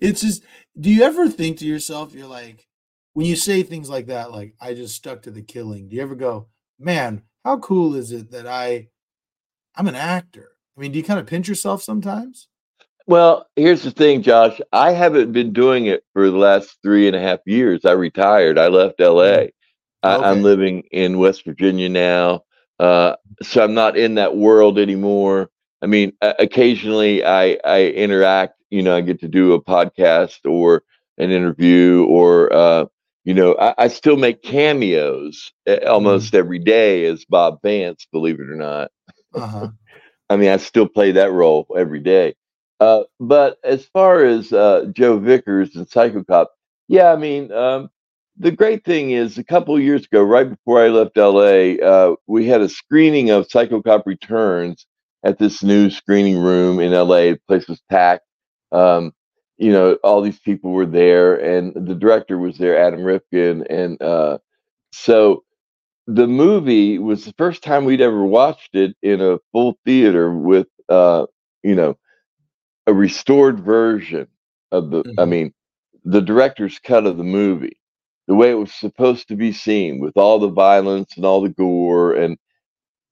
[0.00, 0.44] it's just,
[0.78, 2.66] do you ever think to yourself, you're like,
[3.14, 6.02] when you say things like that, like I just stuck to the killing, do you
[6.02, 8.88] ever go, man, how cool is it that I
[9.74, 10.50] I'm an actor?
[10.76, 12.48] I mean, do you kind of pinch yourself sometimes?
[13.06, 14.60] Well, here's the thing, Josh.
[14.72, 17.84] I haven't been doing it for the last three and a half years.
[17.84, 18.58] I retired.
[18.58, 19.24] I left LA.
[19.24, 19.50] Mm.
[20.02, 20.24] I, Okay.
[20.24, 22.42] I'm living in West Virginia now.
[22.78, 25.50] Uh, so I'm not in that world anymore.
[25.82, 30.82] I mean, occasionally I, I interact, you know, I get to do a podcast or
[31.18, 32.86] an interview or, uh,
[33.24, 38.40] you know, I, I still make cameos uh, almost every day as Bob Vance, believe
[38.40, 38.90] it or not.
[39.34, 39.68] Uh-huh.
[40.30, 42.34] I mean, I still play that role every day.
[42.80, 46.52] Uh, but as far as uh, Joe Vickers and Psycho Cop,
[46.86, 47.90] yeah, I mean, um,
[48.38, 52.14] the great thing is a couple of years ago, right before I left LA, uh,
[52.26, 54.86] we had a screening of Psycho Cop Returns
[55.24, 57.32] at this new screening room in LA.
[57.32, 58.24] The place was packed.
[58.72, 59.12] Um,
[59.58, 64.00] you know, all these people were there, and the director was there, Adam Rifkin, and
[64.02, 64.38] uh,
[64.92, 65.42] so
[66.08, 70.68] the movie was the first time we'd ever watched it in a full theater with
[70.90, 71.26] uh
[71.64, 71.96] you know
[72.86, 74.28] a restored version
[74.72, 75.26] of the i Mhm.
[75.26, 75.52] mean
[76.04, 77.78] the director's cut of the movie
[78.28, 81.48] the way it was supposed to be seen with all the violence and all the
[81.50, 82.38] gore and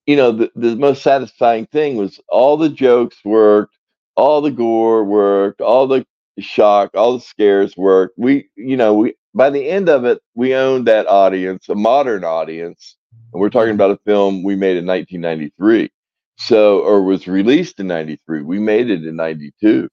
[0.07, 3.77] you know the, the most satisfying thing was all the jokes worked
[4.17, 6.07] all the gore worked all the
[6.41, 8.15] shock all the scares worked.
[8.19, 12.25] We you know we by the end of it we owned that audience a modern
[12.25, 12.97] audience
[13.33, 13.77] and we're talking Mhm.
[13.77, 15.91] about a film we made in 1993
[16.39, 19.89] so or was released in 93 we made it in 92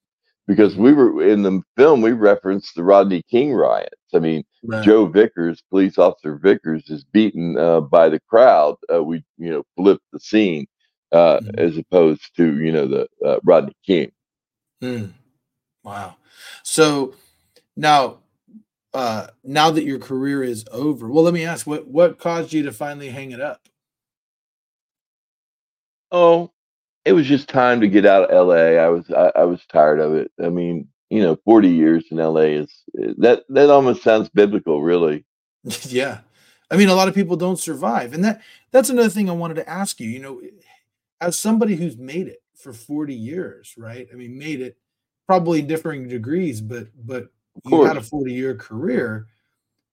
[0.46, 4.82] because we were in the film we referenced the rodney king riots i mean Right.
[4.82, 8.76] Joe Vickers, police officer Vickers, is beaten uh, by the crowd.
[8.92, 10.66] Uh, we, you know, flipped the scene
[11.12, 11.58] uh, Mhm.
[11.58, 14.10] as opposed to, you know, the uh, Rodney King.
[14.82, 15.12] Mm.
[15.82, 16.16] Wow.
[16.62, 17.14] So
[17.76, 18.20] now
[18.94, 22.62] uh now that your career is over, well let me ask what what caused you
[22.62, 23.60] to finally hang it up?
[26.10, 26.50] Oh,
[27.04, 28.78] it was just time to get out of L.A.
[28.78, 30.30] I was, I, I was tired of it.
[30.42, 32.54] I mean, you know, forty years in L.A.
[32.54, 32.82] is
[33.18, 35.24] that that almost sounds biblical, really.
[35.82, 36.20] yeah.
[36.70, 38.14] I mean a lot of people don't survive.
[38.14, 40.40] And that that's another thing I wanted to ask you, you know,
[41.20, 44.08] as somebody who's made it for 40 years, right?
[44.12, 44.76] I mean made it
[45.26, 47.28] probably in differing degrees, but but
[47.64, 49.28] you had a 40 year career.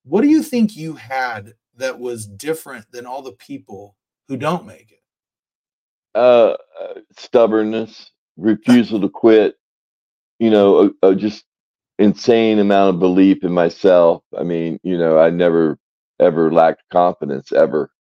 [0.04, 3.96] What do you think you had that was different than all the people
[4.28, 5.01] who don't make it?
[6.16, 9.56] Uh, uh, stubbornness, refusal to quit.
[10.40, 11.46] You know, a, a just
[12.00, 14.24] insane amount of belief in myself.
[14.38, 15.78] I mean, you know, I never
[16.20, 17.92] ever lacked confidence ever.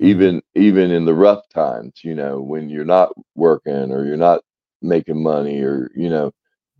[0.00, 4.42] Even even in the rough times, you know, when you're not working or you're not
[4.82, 6.32] making money or you know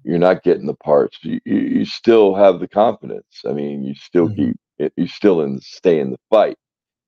[0.05, 3.43] you're not getting the parts, you, you, still have the confidence.
[3.49, 4.31] I mean, you still Mhm.
[4.31, 4.57] keep
[4.97, 6.57] you still in stay in the fight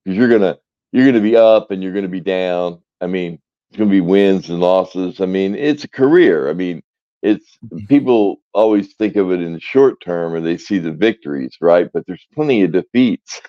[0.05, 0.57] because you're gonna
[0.91, 2.81] you're gonna be up and you're gonna be down.
[3.01, 3.39] I mean,
[3.73, 5.19] it's gonna be wins and losses.
[5.19, 6.47] I mean, it's a career.
[6.47, 6.83] I mean,
[7.23, 7.87] it's Mhm.
[7.89, 11.89] people always think of it in the short term or they see the victories, right?
[11.91, 13.41] But there's plenty of defeats.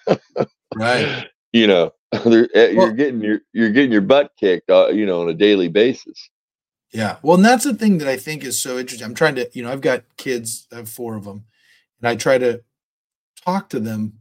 [0.75, 1.27] Right.
[1.53, 5.29] you know, eh, you're getting your you're getting your butt kicked, uh, you know, on
[5.29, 6.31] a daily basis.
[6.91, 7.19] Yeah.
[7.23, 9.05] Well, and that's the thing that I think is so interesting.
[9.05, 11.45] I'm trying to, you know, I've got kids, I have four of them,
[12.01, 12.63] and I try to
[13.45, 14.21] talk to them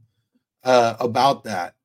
[0.66, 1.76] uh, about that.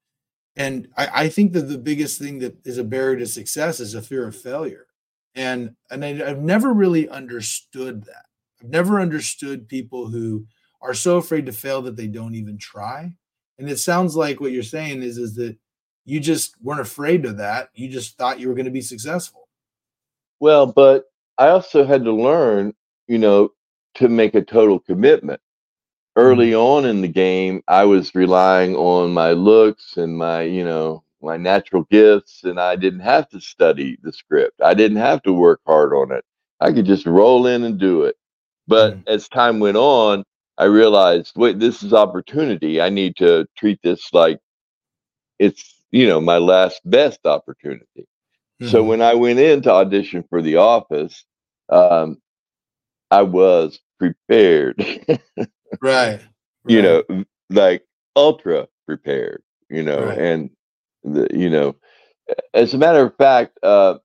[0.59, 3.94] And I, I think that the biggest thing that is a barrier to success is
[3.94, 4.87] a fear of failure.
[5.35, 8.27] And and I, I've never really understood that.
[8.61, 10.44] I've never understood people who
[10.83, 13.12] are so afraid to fail that they don't even try.
[13.59, 15.57] And it sounds like what you're saying is is that
[16.05, 17.71] you just weren't afraid of that.
[17.75, 19.49] You just thought you were going to be successful.
[20.40, 21.05] Well, but
[21.37, 22.75] I also had to learn,
[23.07, 23.51] you know,
[23.94, 25.40] to make a total commitment.
[26.18, 31.04] Early on in the game, I was relying on my looks and my, you know,
[31.22, 34.61] my natural gifts, and I didn't have to study the script.
[34.62, 36.24] I didn't have to work hard on it.
[36.61, 38.16] I could just roll in and do it.
[38.68, 39.04] But Mhm.
[39.07, 40.24] as time went on,
[40.59, 42.81] I realized, wait, this is opportunity.
[42.83, 44.40] I need to treat this like
[45.38, 48.07] it's, you know, my last best opportunity.
[48.62, 48.85] So Mhm.
[48.85, 51.24] when I went in to audition for The Office,
[51.70, 52.18] um,
[53.11, 54.76] I was prepared,
[55.81, 56.20] right.
[56.66, 56.83] you right.
[56.83, 57.85] know, like
[58.16, 60.18] ultra prepared, you know, Right.
[60.18, 60.50] and
[61.04, 61.76] the, you know,
[62.54, 63.98] as a matter of fact, uh,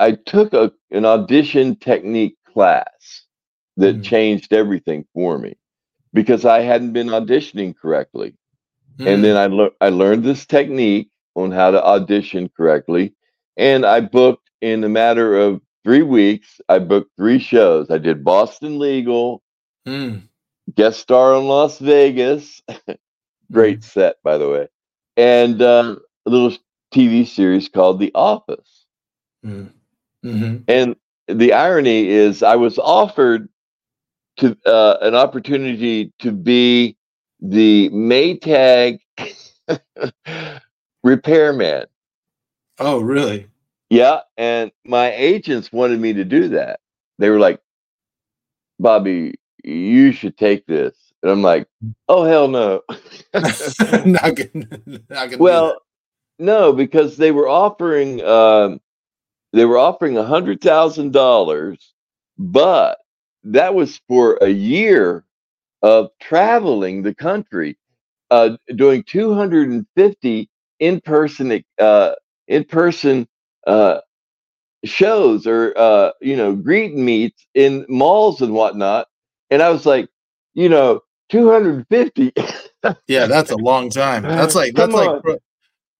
[0.00, 3.26] I took a an audition technique class
[3.76, 4.02] that Mhm.
[4.02, 5.56] changed everything for me
[6.12, 8.34] because I hadn't been auditioning correctly.
[8.98, 9.06] Mm.
[9.06, 13.14] and then I learned I learned this technique on how to audition correctly,
[13.56, 16.60] and I booked in a matter of three weeks.
[16.68, 17.90] I booked three shows.
[17.90, 19.42] I did Boston Legal,
[19.86, 20.28] Mm.
[20.74, 22.62] Guest star in Las Vegas,
[23.52, 24.00] Great mm-hmm.
[24.00, 24.68] set, by the way.
[25.16, 26.56] And um, a little
[26.92, 28.86] TV series called The Office.
[29.44, 30.28] Mm-hmm.
[30.28, 30.56] mm-hmm.
[30.68, 30.96] And
[31.28, 33.48] the irony is, I was offered
[34.38, 36.96] to uh, an opportunity to be
[37.40, 38.98] the Maytag
[41.02, 41.86] repairman.
[42.78, 43.48] Oh, really?
[43.88, 46.80] Yeah, and my agents wanted me to do that.
[47.18, 47.60] They were like,
[48.80, 49.34] "Bobby,
[49.66, 51.66] you should take this." And I'm like,
[52.08, 52.82] "Oh hell no!"
[53.34, 55.82] not gonna, not gonna well,
[56.38, 58.80] no, because they were offering um,
[59.52, 61.94] they were offering a hundred thousand dollars,
[62.38, 62.98] but
[63.44, 65.24] that was for a year
[65.82, 67.78] of traveling the country,
[68.30, 70.50] uh, doing 250
[70.80, 72.12] in-person uh,
[72.48, 73.28] in-person
[73.66, 74.00] uh,
[74.84, 79.06] shows or uh, you know greet meets in malls and whatnot.
[79.50, 80.08] And I was like,
[80.54, 82.32] you know, 250.
[83.06, 84.22] yeah, that's a long time.
[84.22, 85.36] That's like that's like pro,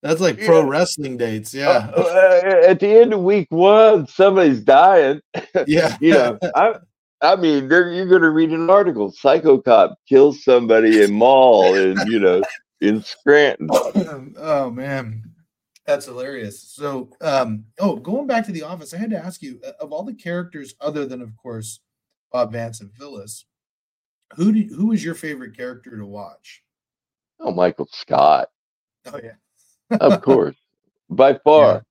[0.02, 0.68] that's like pro yeah.
[0.68, 1.52] wrestling dates.
[1.52, 1.90] Yeah.
[1.96, 5.20] Uh, uh, at the end of week one, somebody's dying.
[5.66, 5.96] Yeah.
[6.00, 6.74] you know, I
[7.22, 9.10] I mean, you're going to read an article.
[9.10, 12.42] Psycho cop kills somebody in mall in you know
[12.80, 13.68] in Scranton.
[14.36, 15.22] oh man,
[15.86, 16.60] that's hilarious.
[16.62, 19.92] So, um, oh, going back to the office, I had to ask you uh, of
[19.92, 21.80] all the characters, other than of course
[22.36, 23.46] Bob Vance and Phyllis,
[24.34, 26.62] who do, who is your favorite character to watch?
[27.40, 28.48] Oh, Michael Scott.
[29.06, 30.54] Oh yeah, of course,
[31.08, 31.82] by far.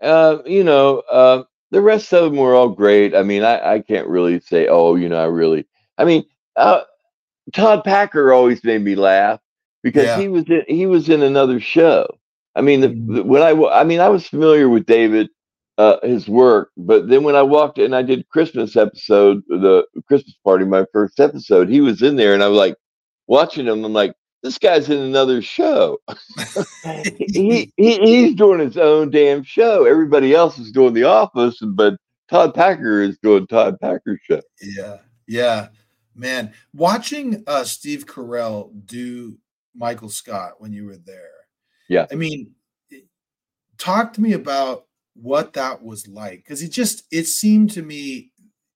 [0.00, 0.08] Yeah.
[0.08, 3.14] Uh, you know, uh, the rest of them were all great.
[3.14, 5.66] I mean, I, I can't really say, oh, you know, I really.
[5.98, 6.24] I mean,
[6.56, 6.80] uh,
[7.52, 9.38] Todd Packer always made me laugh
[9.82, 10.18] because yeah.
[10.18, 12.06] he was in, he was in another show.
[12.56, 13.16] I mean, the, mm-hmm.
[13.16, 15.28] the, when I I mean, I was familiar with David,
[15.80, 20.36] uh, his work, but then when I walked in, I did Christmas episode, the Christmas
[20.44, 21.70] party, my first episode.
[21.70, 22.74] He was in there, and I was like
[23.28, 23.82] watching him.
[23.82, 24.12] I'm like,
[24.42, 25.98] this guy's in another show.
[27.16, 29.86] he, he he's doing his own damn show.
[29.86, 31.94] Everybody else is doing The Office, but
[32.28, 34.42] Todd Packer is doing Todd Packer show.
[34.60, 35.68] Yeah, yeah,
[36.14, 36.52] man.
[36.74, 39.38] Watching uh, Steve Carell do
[39.74, 41.30] Michael Scott when you were there.
[41.88, 42.50] Yeah, I mean,
[43.78, 44.84] talk to me about
[45.20, 48.30] what that was like because it just it seemed to me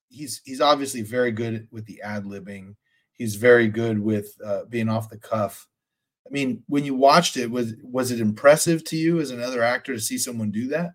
[0.08, 2.74] he's he's obviously very good with the ad libbing
[3.14, 5.66] He's very good with uh, being off the cuff.
[6.26, 9.94] I mean, when you watched it, was was it impressive to you as another actor
[9.94, 10.92] to see someone do that?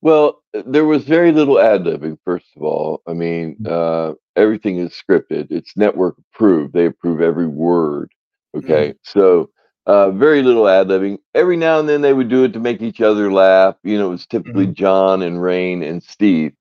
[0.00, 2.18] Well, there was very little ad libbing.
[2.24, 3.72] First of all, I mean, mm-hmm.
[3.72, 5.48] uh, everything is scripted.
[5.50, 6.72] It's network approved.
[6.72, 8.10] They approve every word.
[8.56, 8.96] Okay, mm-hmm.
[9.20, 9.50] so
[9.86, 11.18] uh, very little ad libbing.
[11.34, 13.76] Every now and then they would do it to make each other laugh.
[13.82, 14.74] You know, it was typically mm-hmm.
[14.74, 16.52] John and Rainn and Steve.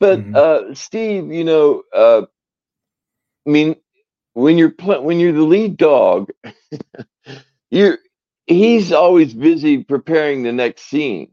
[0.00, 0.36] But mm-hmm.
[0.36, 2.22] uh, Steve, you know, uh,
[3.46, 3.76] I mean,
[4.34, 6.30] when you're pl- when you're the lead dog,
[7.70, 7.98] you're
[8.46, 11.32] he's always busy preparing the next scene,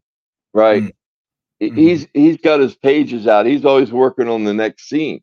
[0.53, 0.84] right?
[0.84, 1.75] Mm-hmm.
[1.75, 3.45] He's he's got his pages out.
[3.45, 5.21] He's always working on the next scene,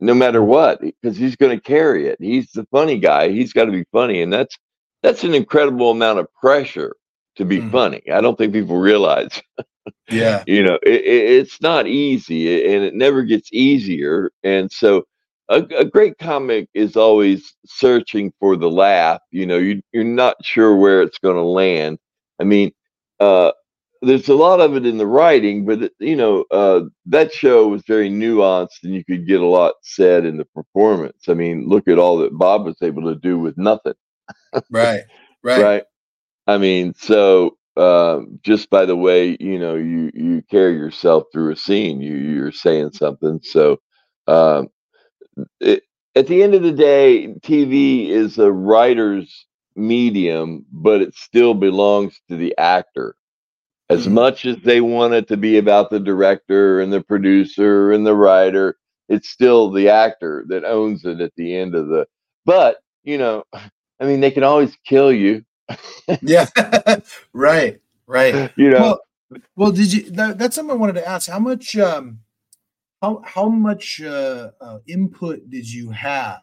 [0.00, 2.18] no matter what, because he's going to carry it.
[2.20, 3.30] He's the funny guy.
[3.30, 4.58] He's got to be funny, and that's
[5.02, 6.94] that's an incredible amount of pressure
[7.36, 7.70] to be mm-hmm.
[7.70, 8.02] funny.
[8.12, 9.40] I don't think people realize.
[10.10, 14.30] yeah, you know, it, it, it's not easy, and it never gets easier.
[14.42, 15.04] And so
[15.48, 19.20] a, a, great comic is always searching for the laugh.
[19.30, 21.98] You know, you, you're not sure where it's going to land.
[22.40, 22.72] I mean,
[23.18, 23.52] uh,
[24.02, 27.82] there's a lot of it in the writing, but you know, uh, that show was
[27.86, 31.28] very nuanced, and you could get a lot said in the performance.
[31.28, 33.94] I mean, look at all that Bob was able to do with nothing.
[34.70, 35.02] Right,
[35.42, 35.82] right, right.
[36.46, 41.52] I mean, so uh, just by the way, you know, you you carry yourself through
[41.52, 43.40] a scene, you you're saying something.
[43.42, 43.78] So
[44.26, 44.68] um,
[45.60, 45.82] it,
[46.14, 52.20] at the end of the day, TV is a writer's medium, but it still belongs
[52.28, 53.14] to the actor.
[53.88, 54.14] As mm-hmm.
[54.14, 58.14] much as they want it to be about the director and the producer and the
[58.14, 58.76] writer,
[59.08, 62.06] it's still the actor that owns it at the end of the.
[62.44, 63.44] But, you know,
[64.00, 65.44] I mean, they can always kill you.
[66.22, 66.46] yeah.
[67.32, 67.80] right.
[68.06, 68.50] Right.
[68.56, 68.80] You know.
[68.80, 69.00] Well,
[69.56, 71.30] well did you that, that's something I wanted to ask.
[71.30, 72.20] How much um
[73.02, 76.42] how how much uh, uh, input did you have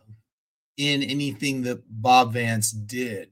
[0.77, 3.29] in anything that Bob Vance did?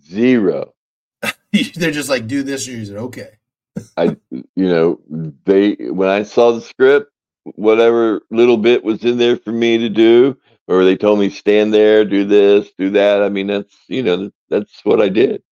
[0.00, 0.74] Zero.
[1.74, 3.38] They're just like, do this, and you said, okay.
[3.96, 5.00] I, you know,
[5.44, 7.12] they when I saw the script,
[7.44, 10.36] whatever little bit was in there for me to do,
[10.66, 13.22] or they told me stand there, do this, do that.
[13.22, 15.42] I mean, that's you know, that's what I did.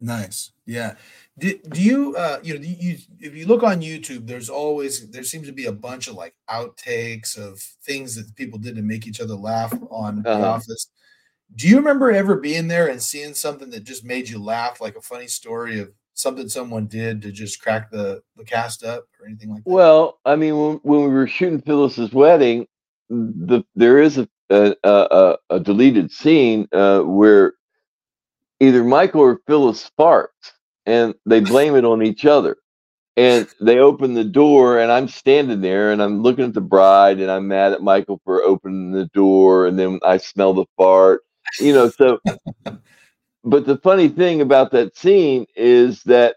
[0.00, 0.94] Nice, yeah.
[1.38, 5.22] Do, do you uh you know you if you look on YouTube there's always there
[5.22, 9.06] seems to be a bunch of like outtakes of things that people did to make
[9.06, 10.38] each other laugh on uh-huh.
[10.38, 10.90] The Office.
[11.54, 14.96] Do you remember ever being there and seeing something that just made you laugh, like
[14.96, 19.26] a funny story of something someone did to just crack the, the cast up or
[19.26, 19.70] anything like that?
[19.70, 22.66] Well, I mean, when, when we were shooting Phyllis's wedding,
[23.08, 27.54] the there is a a, a, a deleted scene uh, where
[28.60, 30.52] either Michael or Phyllis farts,
[30.86, 32.56] and they blame it on each other.
[33.18, 37.18] And they open the door, and I'm standing there, and I'm looking at the bride,
[37.18, 41.22] and I'm mad at Michael for opening the door, and then I smell the fart,
[41.58, 41.88] you know.
[41.88, 42.18] So,
[43.44, 46.36] but the funny thing about that scene is that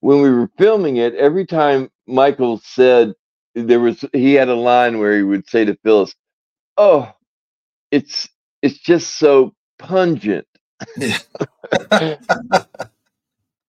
[0.00, 3.12] when we were filming it, every time Michael said
[3.54, 6.14] there was, he had a line where he would say to Phyllis,
[6.78, 7.12] "Oh,
[7.94, 8.28] it's
[8.62, 10.46] it's just so pungent."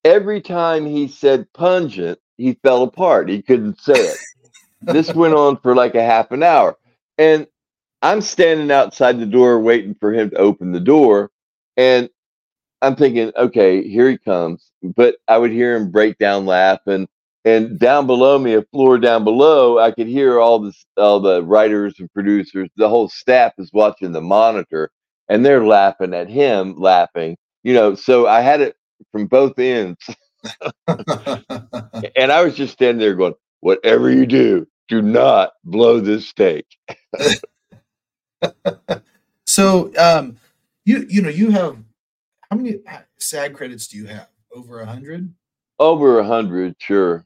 [0.06, 3.30] every time he said pungent, he fell apart.
[3.30, 4.22] He couldn't say it.
[4.82, 6.78] this went on for like a half an hour.
[7.18, 7.48] And
[8.02, 11.32] I'm standing outside the door waiting for him to open the door.
[11.78, 12.10] And
[12.82, 14.72] I'm thinking, okay, here he comes.
[14.84, 17.08] But I would hear him break down laughing.
[17.46, 21.44] And down below me, a floor down below, I could hear all this, all the
[21.44, 24.90] writers and producers, the whole staff is watching the monitor,
[25.30, 27.38] and they're laughing at him, laughing.
[27.64, 28.76] You know, so I had it
[29.12, 30.00] from both ends.
[30.88, 36.66] and I was just standing there going, whatever you do, do not blow this steak.
[39.46, 40.38] so, um,
[40.84, 41.78] you you know you have
[42.50, 42.80] how many
[43.18, 44.30] SAG credits do you have?
[44.52, 45.34] Over a hundred?
[45.80, 47.26] Over a hundred, sure.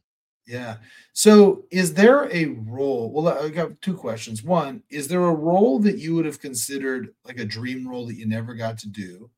[0.50, 0.78] Yeah.
[1.14, 3.12] So, is there a role?
[3.12, 4.42] Well, I got two questions.
[4.42, 8.16] One, is there a role that you would have considered like a dream role that
[8.16, 9.30] you never got to do?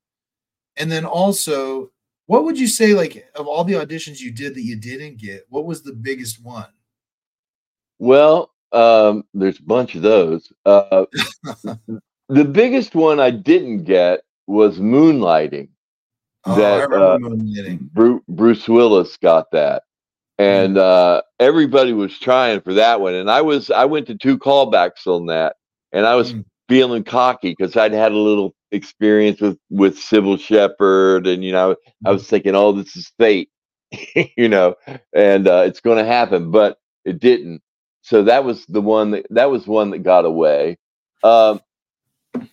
[0.78, 1.91] And then also,
[2.28, 5.43] what would you say, like, of all the auditions you did that you didn't get,
[5.49, 6.72] what was the biggest one?
[7.99, 10.53] Well, um, there's a bunch of those.
[10.66, 11.07] Uh,
[12.30, 15.68] the biggest one I didn't get was Moonlighting.
[16.45, 18.22] Oh, that uh, Moonlighting.
[18.30, 19.84] Bruce Willis got that,
[20.41, 20.79] and mm.
[20.79, 23.13] uh, everybody was trying for that one.
[23.13, 25.55] And I was I went to two callbacks on that,
[25.91, 26.43] and I was mm.
[26.67, 31.75] feeling cocky because I'd had a little experience with with Cybill Shepherd, and you know,
[32.05, 33.49] I was thinking, oh, this is fate,
[34.37, 34.75] you know,
[35.13, 37.61] and uh, it's going to happen, but it didn't.
[38.01, 40.77] So that was the one that that was one that got away.
[41.23, 41.61] Um,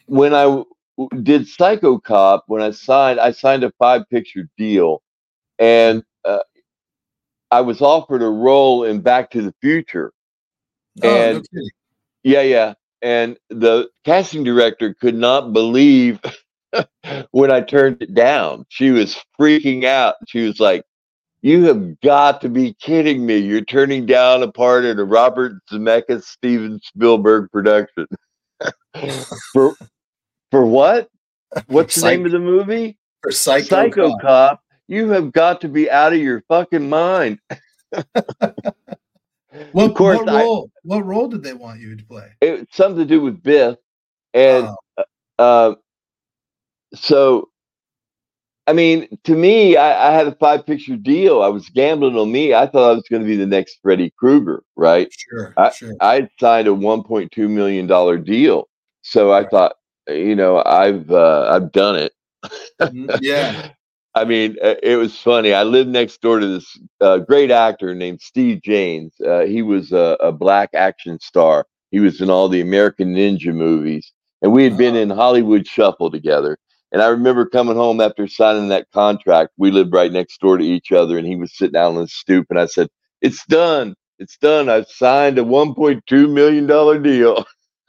[0.04, 0.66] when I w-
[1.22, 5.00] did Psycho Cop, when I signed, I signed a five picture deal,
[5.58, 6.02] and
[7.50, 10.12] I was offered a role in Back to the Future.
[11.02, 11.48] Oh, and
[12.22, 16.20] yeah, yeah and the casting director could not believe
[17.30, 18.66] when I turned it down.
[18.68, 20.16] She was freaking out.
[20.26, 20.84] She was like,
[21.42, 23.38] "You have got to be kidding me!
[23.38, 28.06] You're turning down a part in a Robert Zemeckis Steven Spielberg production
[29.52, 29.74] for
[30.50, 31.08] for what?
[31.66, 32.98] What's the name of the movie?
[33.22, 34.20] For Psycho, Psycho Cop.
[34.20, 34.62] Cop.
[34.88, 37.38] You have got to be out of your fucking mind.
[39.72, 40.70] What, course, what role?
[40.70, 42.28] I, what role did they want you to play?
[42.40, 43.76] It something to do with Biff,
[44.34, 44.68] and
[44.98, 45.04] oh.
[45.38, 45.74] uh,
[46.94, 47.48] so
[48.66, 51.42] I mean, to me, I, I, had a five picture deal.
[51.42, 52.52] I was gambling on me.
[52.52, 55.08] I thought I was going to be the next Freddy Krueger, right?
[55.10, 55.94] Sure, I, sure.
[56.02, 58.68] I signed a one point two million dollar deal,
[59.00, 59.76] so I thought,
[60.08, 62.12] you know, I've uh, I've done it.
[62.80, 63.70] Mm-hmm, yeah.
[64.18, 65.54] I mean, uh, it was funny.
[65.54, 69.12] I lived next door to this uh, great actor named Steve James.
[69.24, 71.66] Uh, he was a, a, black action star.
[71.92, 74.12] He was in all the American Ninja movies,
[74.42, 75.02] and we had been uh-huh.
[75.02, 76.58] in Hollywood Shuffle together.
[76.90, 79.52] And I remember coming home after signing that contract.
[79.56, 82.08] We lived right next door to each other, and he was sitting down on the
[82.08, 82.88] stoop, and I said,
[83.20, 83.94] "It's done.
[84.18, 84.68] It's done.
[84.68, 87.46] I've signed a 1.2 million dollar deal."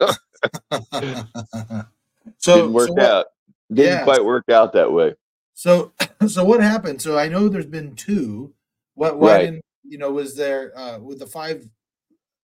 [2.38, 3.26] so didn't work so out.
[3.72, 4.04] Didn't yeah.
[4.04, 5.14] quite work out that way.
[5.60, 5.92] So,
[6.26, 7.02] so what happened?
[7.02, 8.54] So I know there's been two.
[8.94, 9.18] What?
[9.18, 9.60] Why right.
[9.84, 10.10] you know?
[10.10, 11.68] Was there uh, with the five?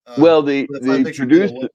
[0.07, 1.69] Uh, well, the the, the producer,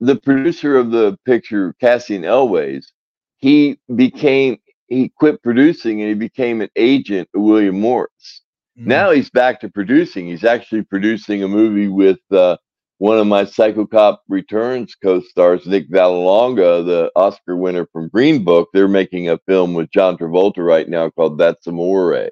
[0.00, 2.92] the producer of the picture, Cassian Elwes,
[3.36, 4.58] he became
[4.88, 8.42] he quit producing and he became an agent of William Morris.
[8.76, 8.88] Mm-hmm.
[8.88, 10.26] Now he's back to producing.
[10.26, 12.56] He's actually producing a movie with uh,
[13.02, 18.68] one of my Psycho Cop Returns co-stars, Nick Vallelonga, the Oscar winner from Green Book.
[18.72, 22.30] They're making a film with John Travolta right now called That's Amore.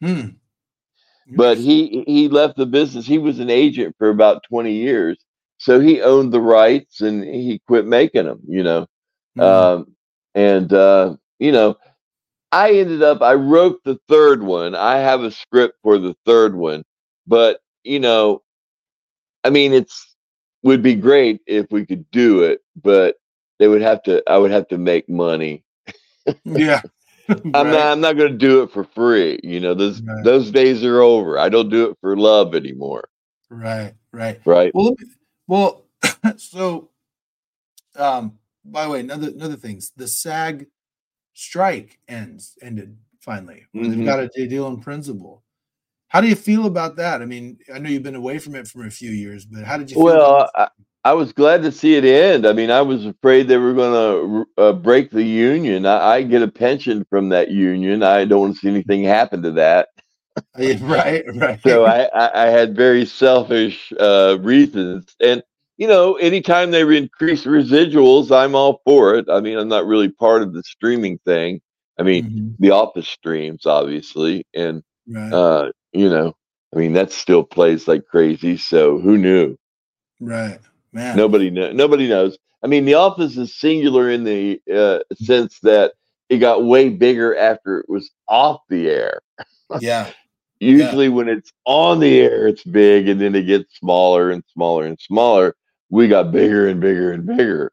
[0.00, 0.28] Hmm.
[1.34, 3.04] But he he left the business.
[3.04, 5.18] He was an agent for about 20 years.
[5.58, 8.86] So he owned the rights and he quit making them, you know.
[9.34, 9.40] Hmm.
[9.40, 9.96] Um,
[10.36, 11.78] and uh, you know,
[12.52, 14.76] I ended up I wrote the third one.
[14.76, 16.84] I have a script for the third one,
[17.26, 18.42] but you know,
[19.46, 20.16] I mean, it's
[20.64, 23.16] would be great if we could do it, but
[23.60, 24.22] they would have to.
[24.28, 25.62] I would have to make money.
[26.44, 26.82] yeah.
[27.28, 29.38] I'm not I'm not going to do it for free.
[29.44, 30.24] You know, those right.
[30.24, 31.38] those days are over.
[31.38, 33.08] I don't do it for love anymore.
[33.48, 34.40] Right, right.
[34.44, 34.74] Right.
[34.74, 35.06] Well, me,
[35.46, 35.84] well,
[36.36, 36.90] so
[37.94, 40.66] um by the way, another another things, the SAG
[41.34, 43.66] strike ends ended finally.
[43.74, 43.90] Mm-hmm.
[43.90, 45.44] They've got a deal in principle.
[46.08, 47.20] How do you feel about that?
[47.20, 49.76] I mean, I know you've been away from it for a few years, but how
[49.76, 49.96] did you?
[49.96, 50.04] Feel?
[50.04, 50.68] Well, I,
[51.04, 52.46] I, was glad to see it end.
[52.46, 55.84] I mean, I was afraid they were going to uh, break the union.
[55.84, 58.02] I, I, get a pension from that union.
[58.02, 59.88] I don't want to see anything happen to that.
[60.80, 61.60] right, right.
[61.62, 65.42] so I, I, had very selfish uh, reasons, and
[65.78, 69.26] you know, anytime they increase residuals, I'm all for it.
[69.30, 71.60] I mean, I'm not really part of the streaming thing.
[71.98, 72.48] I mean, mm-hmm.
[72.58, 75.32] the office streams, obviously, and right.
[75.32, 76.34] uh, you know,
[76.74, 78.56] I mean, that still plays like crazy.
[78.56, 79.56] So who knew?
[80.20, 80.58] Right,
[80.92, 81.16] man.
[81.16, 81.74] Nobody knows.
[81.74, 82.38] Nobody knows.
[82.62, 85.92] I mean, the office is singular in the uh, sense that
[86.28, 89.20] it got way bigger after it was off the air.
[89.80, 90.10] Yeah.
[90.58, 91.12] Usually, yeah.
[91.12, 94.98] when it's on the air, it's big, and then it gets smaller and smaller and
[94.98, 95.54] smaller
[95.90, 97.72] we got bigger and bigger and bigger.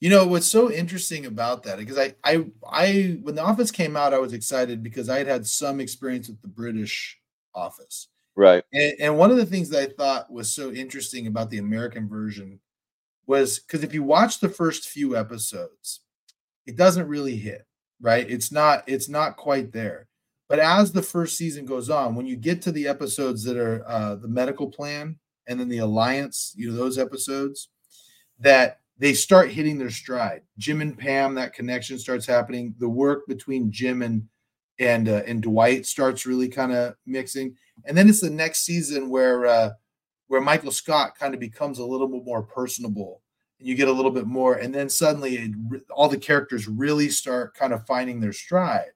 [0.00, 3.96] You know what's so interesting about that because I I I when the office came
[3.96, 7.19] out I was excited because I had had some experience with the British
[7.54, 8.08] office.
[8.36, 8.64] Right.
[8.72, 12.08] And, and one of the things that I thought was so interesting about the American
[12.08, 12.60] version
[13.26, 16.00] was because if you watch the first few episodes,
[16.66, 17.66] it doesn't really hit,
[18.00, 18.28] right?
[18.28, 20.08] It's not it's not quite there.
[20.48, 23.84] But as the first season goes on, when you get to the episodes that are
[23.86, 27.68] uh, the medical plan and then the Alliance, you know, those episodes
[28.40, 30.42] that they start hitting their stride.
[30.58, 32.74] Jim and Pam, that connection starts happening.
[32.78, 34.24] The work between Jim and
[34.80, 37.54] and uh, and Dwight starts really kind of mixing,
[37.84, 39.70] and then it's the next season where uh,
[40.26, 43.22] where Michael Scott kind of becomes a little bit more personable,
[43.58, 47.08] and you get a little bit more, and then suddenly it, all the characters really
[47.08, 48.90] start kind of finding their stride,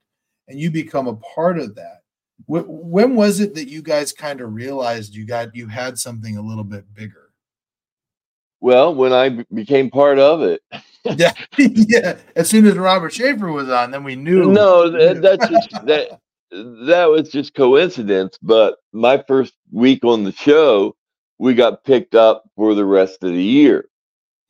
[0.49, 1.99] and you become a part of that
[2.47, 6.43] when was it that you guys kind of realized you got you had something a
[6.43, 7.31] little bit bigger?
[8.61, 10.63] Well, when I became part of it.
[11.17, 12.17] yeah, yeah.
[12.35, 14.51] As soon as Robert Schafer was on, then we knew.
[14.51, 16.21] No, that, that's just that.
[16.87, 18.39] That was just coincidence.
[18.41, 20.95] But my first week on the show,
[21.39, 23.89] we got picked up for the rest of the year.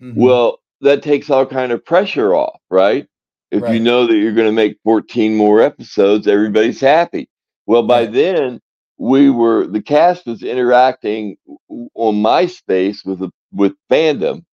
[0.03, 0.21] Mm-hmm.
[0.21, 3.07] Well, that takes all kind of pressure off, right?
[3.51, 3.75] If right.
[3.75, 7.29] you know that you're going to make 14 more episodes, everybody's happy.
[7.67, 8.61] Well, by then
[8.99, 11.37] we were the cast was interacting
[11.69, 14.45] on MySpace with a, with fandom,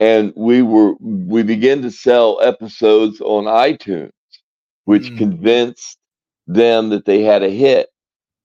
[0.00, 4.10] and we were we began to sell episodes on iTunes,
[4.84, 5.18] which mm.
[5.18, 5.98] convinced
[6.46, 7.88] them that they had a hit.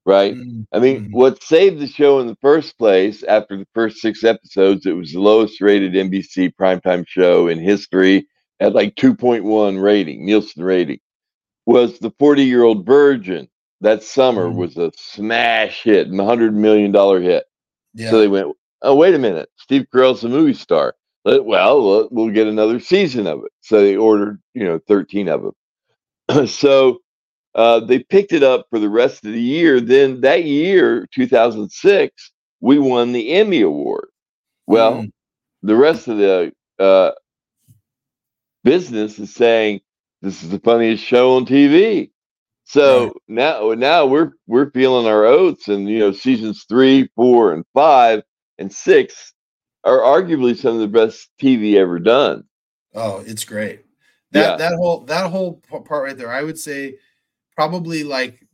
[0.06, 0.36] Right?
[0.36, 0.66] Mm.
[0.74, 1.12] I mean, mm.
[1.12, 5.14] what saved the show in the first place after the first six episodes, it was
[5.14, 8.28] the lowest rated NBC primetime show in history
[8.60, 10.99] at like 2.1 rating, Nielsen rating,
[11.66, 13.47] was the 40 year old virgin
[13.80, 14.56] that summer mm.
[14.56, 17.45] was a smash hit, a hundred million dollar hit.
[17.93, 18.10] Yeah.
[18.10, 18.47] So they went,
[18.82, 20.95] oh wait a minute, Steve Carell's a movie star.
[21.26, 23.51] Well, we'll get another season of it.
[23.61, 25.43] So they ordered, you know, thirteen of
[26.28, 26.47] them.
[26.47, 26.99] so
[27.55, 29.80] uh, they picked it up for the rest of the year.
[29.80, 34.07] Then that year, 2006, we won the Emmy Award.
[34.65, 35.11] Well, mm.
[35.61, 37.11] the rest of the uh,
[38.63, 39.82] business is saying
[40.21, 42.09] this is the funniest show on TV.
[42.65, 43.13] So right.
[43.28, 48.24] now, now we're we're feeling our oats, and you know, seasons three, four, and five,
[48.57, 49.32] and six
[49.84, 52.45] are arguably some of the best TV ever done.
[52.95, 53.81] Oh, it's great.
[54.31, 54.55] That yeah.
[54.57, 56.97] that whole that whole part right there, I would say,
[57.55, 58.45] probably like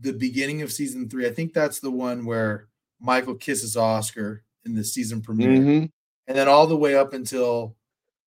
[0.00, 1.26] the beginning of season three.
[1.26, 2.68] I think that's the one where
[3.00, 5.86] Michael kisses Oscar in the season premiere, mm-hmm.
[6.28, 7.76] and then all the way up until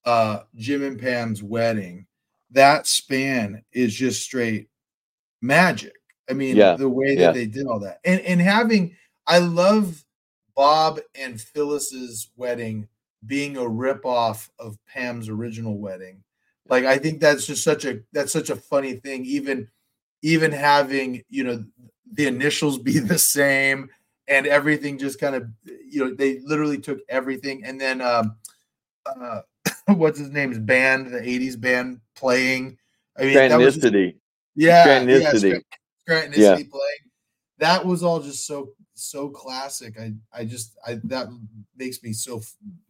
[0.06, 2.08] uh, Jim and Pam's wedding.
[2.52, 4.70] That span is just straight
[5.42, 5.94] magic.
[6.30, 6.76] I mean, yeah.
[6.76, 7.32] the way that yeah.
[7.32, 8.00] they did all that.
[8.04, 8.96] And and having
[9.26, 10.04] I love
[10.58, 12.88] Bob and Phyllis's wedding
[13.26, 16.24] being a ripoff of Pam's original wedding.
[16.68, 19.24] Like I think that's just such a that's such a funny thing.
[19.24, 19.70] Even
[20.24, 21.64] even having, you know,
[22.12, 23.90] the initials be the same
[24.28, 28.36] and everything just kind of you know, they literally took everything and then um
[29.06, 29.42] uh
[29.86, 32.80] what's his name's band, the 80s band playing.
[33.16, 33.94] I mean, that was just,
[34.56, 35.62] yeah, Scrantonicity.
[36.08, 36.56] Yeah, yeah.
[36.56, 37.04] playing.
[37.60, 40.00] That was all just so so classic.
[40.00, 41.28] I I just I that
[41.76, 42.42] makes me so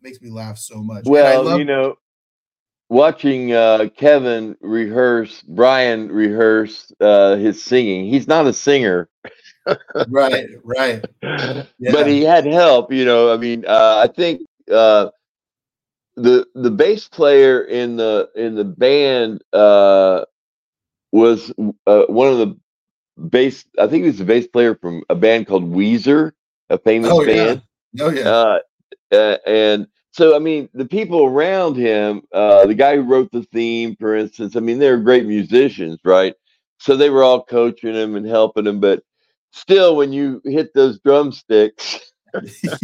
[0.02, 1.06] makes me laugh so much.
[1.06, 1.98] Well, love- you know,
[2.90, 8.06] watching uh, Kevin rehearse, Brian rehearse uh, his singing.
[8.06, 9.10] He's not a singer.
[10.08, 11.06] right, right.
[11.80, 11.92] Yeah.
[11.92, 12.92] But he had help.
[12.92, 14.42] You know, I mean, uh, I think
[14.72, 15.10] uh,
[16.16, 20.26] the the bass player in the in the band uh,
[21.12, 21.52] was
[21.86, 22.58] uh, one of the
[23.18, 23.66] bass.
[23.80, 26.32] I think he was a bass player from a band called Weezer,
[26.70, 27.56] a famous Oh, yeah.
[27.56, 27.62] band.
[28.00, 28.30] Oh yeah.
[28.30, 28.60] Uh,
[29.14, 33.44] uh, and so, I mean, the people around him, uh, the guy who wrote the
[33.54, 36.36] theme, for instance, I mean, they're great musicians, right?
[36.80, 39.04] So they were all coaching him and helping him, but
[39.52, 42.00] still, when you hit those drumsticks,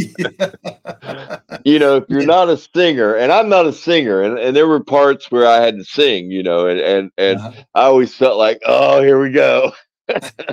[1.65, 4.67] you know, if you're not a singer, and I'm not a singer, and, and there
[4.67, 7.63] were parts where I had to sing, you know, and and and Uh-huh.
[7.75, 9.71] I always felt like, oh, here we go.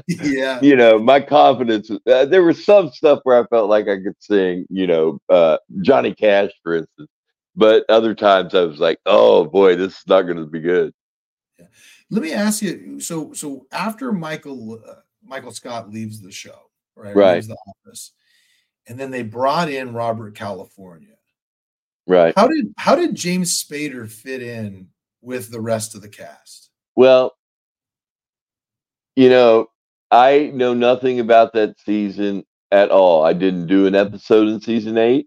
[0.08, 0.60] Yeah.
[0.60, 1.90] you know, my confidence.
[1.90, 5.58] Uh, there was some stuff where I felt like I could sing, you know, uh,
[5.82, 7.08] Johnny Cash, for instance.
[7.56, 10.92] But other times I was like, oh boy, this is not going to be good.
[12.10, 13.00] Let me ask you.
[13.00, 17.14] So, so after Michael uh, Michael Scott leaves the show, right?
[17.14, 17.34] Right.
[17.34, 18.12] Leaves the office,
[18.88, 21.16] and then they brought in Robert California.
[22.06, 22.34] Right.
[22.36, 24.88] How did how did James Spader fit in
[25.20, 26.70] with the rest of the cast?
[26.96, 27.34] Well,
[29.20, 29.68] you know,
[30.10, 32.42] I know nothing about that season
[32.72, 33.22] at all.
[33.22, 35.26] I didn't do an episode in season eight.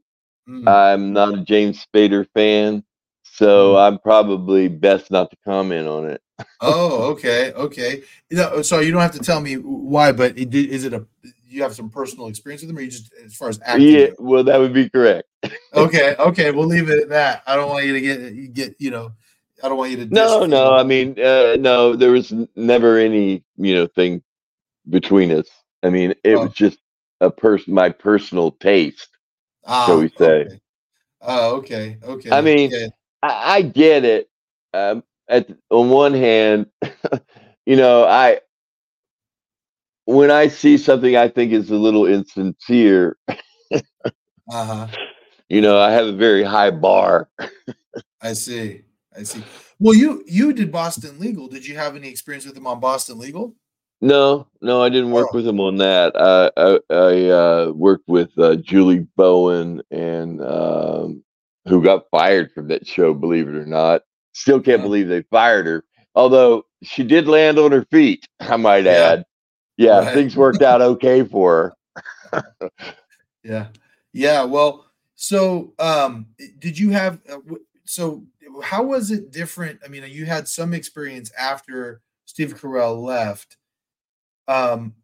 [0.49, 2.83] Mm, I'm not a James Spader fan,
[3.21, 6.23] so I'm probably best not to comment on it.
[6.59, 8.01] oh, okay, okay.
[8.31, 11.05] You know, so you don't have to tell me why, but it, is it a
[11.47, 13.89] you have some personal experience with them, or you just as far as acting?
[13.89, 15.27] Yeah, well, that would be correct.
[15.75, 16.49] Okay, okay.
[16.49, 17.43] We'll leave it at that.
[17.45, 19.11] I don't want you to get get you know.
[19.63, 20.05] I don't want you to.
[20.13, 20.73] No, no.
[20.73, 21.95] I mean, uh, no.
[21.95, 24.21] There was never any, you know, thing
[24.89, 25.47] between us.
[25.83, 26.43] I mean, it Oh.
[26.43, 26.79] was just
[27.21, 29.07] a person, my personal taste.
[29.65, 30.41] Ah, shall we say.
[30.41, 30.59] Okay.
[31.21, 32.29] Oh, okay, okay.
[32.31, 32.89] I mean, okay.
[33.21, 34.29] I, I get it.
[34.73, 36.65] Um, at on one hand,
[37.65, 38.41] you know, I
[40.05, 43.15] when I see something I think is a little insincere,
[44.51, 44.87] uh-huh.
[45.47, 47.29] you know, I have a very high bar.
[48.21, 48.81] I see.
[49.17, 49.43] I see.
[49.79, 51.47] Well, you you did Boston Legal.
[51.47, 53.55] Did you have any experience with them on Boston Legal?
[54.01, 55.35] No, no, I didn't work Oh.
[55.37, 56.13] with him on that.
[56.15, 61.23] I I, I uh, worked with uh, Julie Bowen and um,
[61.67, 63.13] who got fired from that show.
[63.13, 64.01] Believe it or not,
[64.33, 64.83] still can't Oh.
[64.85, 65.83] believe they fired her.
[66.15, 68.91] Although she did land on her feet, I might Yeah.
[68.91, 69.25] add.
[69.77, 70.13] Yeah, Right.
[70.13, 71.73] things worked out okay for
[72.31, 72.43] her.
[73.43, 73.67] Yeah.
[74.13, 74.43] Yeah.
[74.43, 74.85] Well,
[75.15, 76.27] so um
[76.59, 77.37] did you have uh,
[77.85, 78.23] so
[78.61, 79.79] how was it different?
[79.85, 83.57] I mean, you had some experience after Steve Carell left.
[84.47, 84.95] Um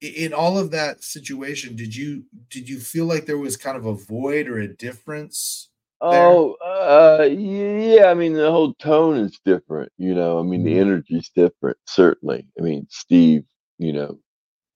[0.00, 3.86] in all of that situation, did you did you feel like there was kind of
[3.86, 5.70] a void or a difference?
[6.00, 8.06] Oh, uh, yeah.
[8.06, 9.90] I mean, the whole tone is different.
[9.96, 10.80] You know, I mean, the Mhm.
[10.80, 11.78] energy's different.
[11.86, 12.46] Certainly.
[12.58, 13.44] I mean, Steve.
[13.78, 14.20] You know,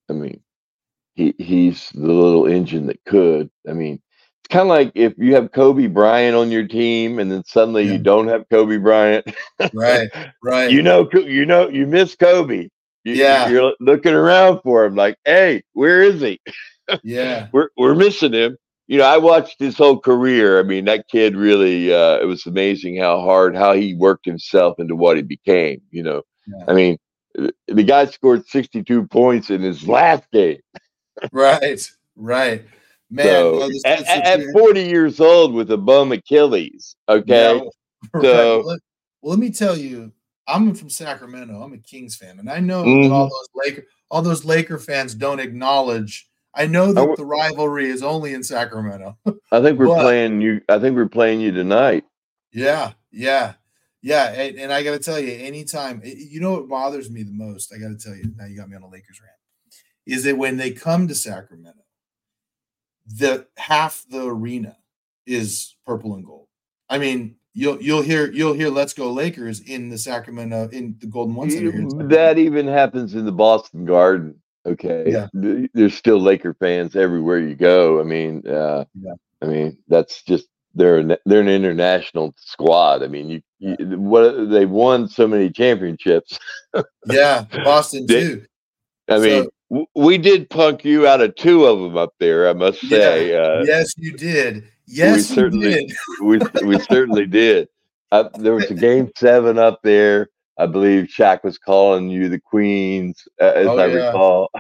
[0.09, 0.43] I mean,
[1.15, 3.51] he he's the little engine that could.
[3.69, 4.01] I mean,
[4.51, 7.93] kind of like if you have Kobe Bryant on your team, and then suddenly Yeah.
[7.93, 9.27] you don't have Kobe Bryant.
[9.73, 10.09] Right.
[10.43, 10.71] Right.
[10.71, 12.69] you know, you know, you miss Kobe.
[13.05, 13.49] You, Yeah.
[13.49, 16.41] you're looking around for him, like, hey, where is he?
[17.03, 17.49] yeah.
[17.53, 18.57] we're we're missing him.
[18.87, 20.59] You know, I watched his whole career.
[20.59, 24.79] I mean, that kid really uh it was amazing how hard how he worked himself
[24.81, 26.23] into what he became, you know.
[26.47, 26.65] Yeah.
[26.69, 26.97] I mean,
[27.69, 30.59] the guy scored 62 points in his last game.
[31.33, 31.81] Right.
[32.17, 32.65] Right.
[33.11, 37.57] Man, so well, at, at 40 years old with a bum Achilles, okay?
[37.57, 37.61] Yeah,
[38.15, 38.23] right.
[38.23, 38.81] So- Well, let,
[39.23, 40.13] well, let me tell you,
[40.47, 41.61] I'm from Sacramento.
[41.63, 43.13] I'm a Kings fan, and I know Mm-hmm.
[43.13, 46.29] all those Laker, all those Laker fans don't acknowledge.
[46.55, 49.17] I know that w- the rivalry is only in Sacramento.
[49.53, 52.05] I think we're But- playing you I think we're playing you tonight.
[52.53, 53.55] yeah, yeah,
[54.03, 54.33] yeah.
[54.33, 57.73] And, and I got to tell you, anytime you know what bothers me the most,
[57.73, 58.33] I got to tell you.
[58.37, 59.33] Now you got me on a Lakers rant.
[60.07, 61.81] Is that when they come to Sacramento,
[63.17, 64.77] the half the arena
[65.27, 66.47] is purple and gold.
[66.89, 71.07] I mean, you'll you'll hear you'll hear "Let's Go Lakers" in the Sacramento in the
[71.07, 71.71] Golden One Center.
[71.73, 72.17] here in Sacramento.
[72.17, 74.35] That even happens in the Boston Garden.
[74.67, 75.05] Okay.
[75.07, 75.29] Yeah.
[75.33, 78.01] There's still Laker fans everywhere you go.
[78.01, 79.15] I mean, uh, Yeah.
[79.41, 83.03] I mean, that's just they're an, they're an international squad.
[83.03, 86.39] I mean, you, you what they've won so many championships.
[87.07, 88.45] yeah, Boston too.
[89.09, 89.51] I mean, w-
[89.95, 92.49] we did punk you out of two of them up there.
[92.49, 94.65] I must say, uh, yes, you did.
[94.87, 95.93] Yes, you certainly- did.
[96.23, 97.69] we we certainly did.
[98.11, 100.29] Uh, there was a game seven up there.
[100.61, 104.07] I believe Shaq was calling you the Queens, uh, as Oh, I yeah.
[104.07, 104.51] recall.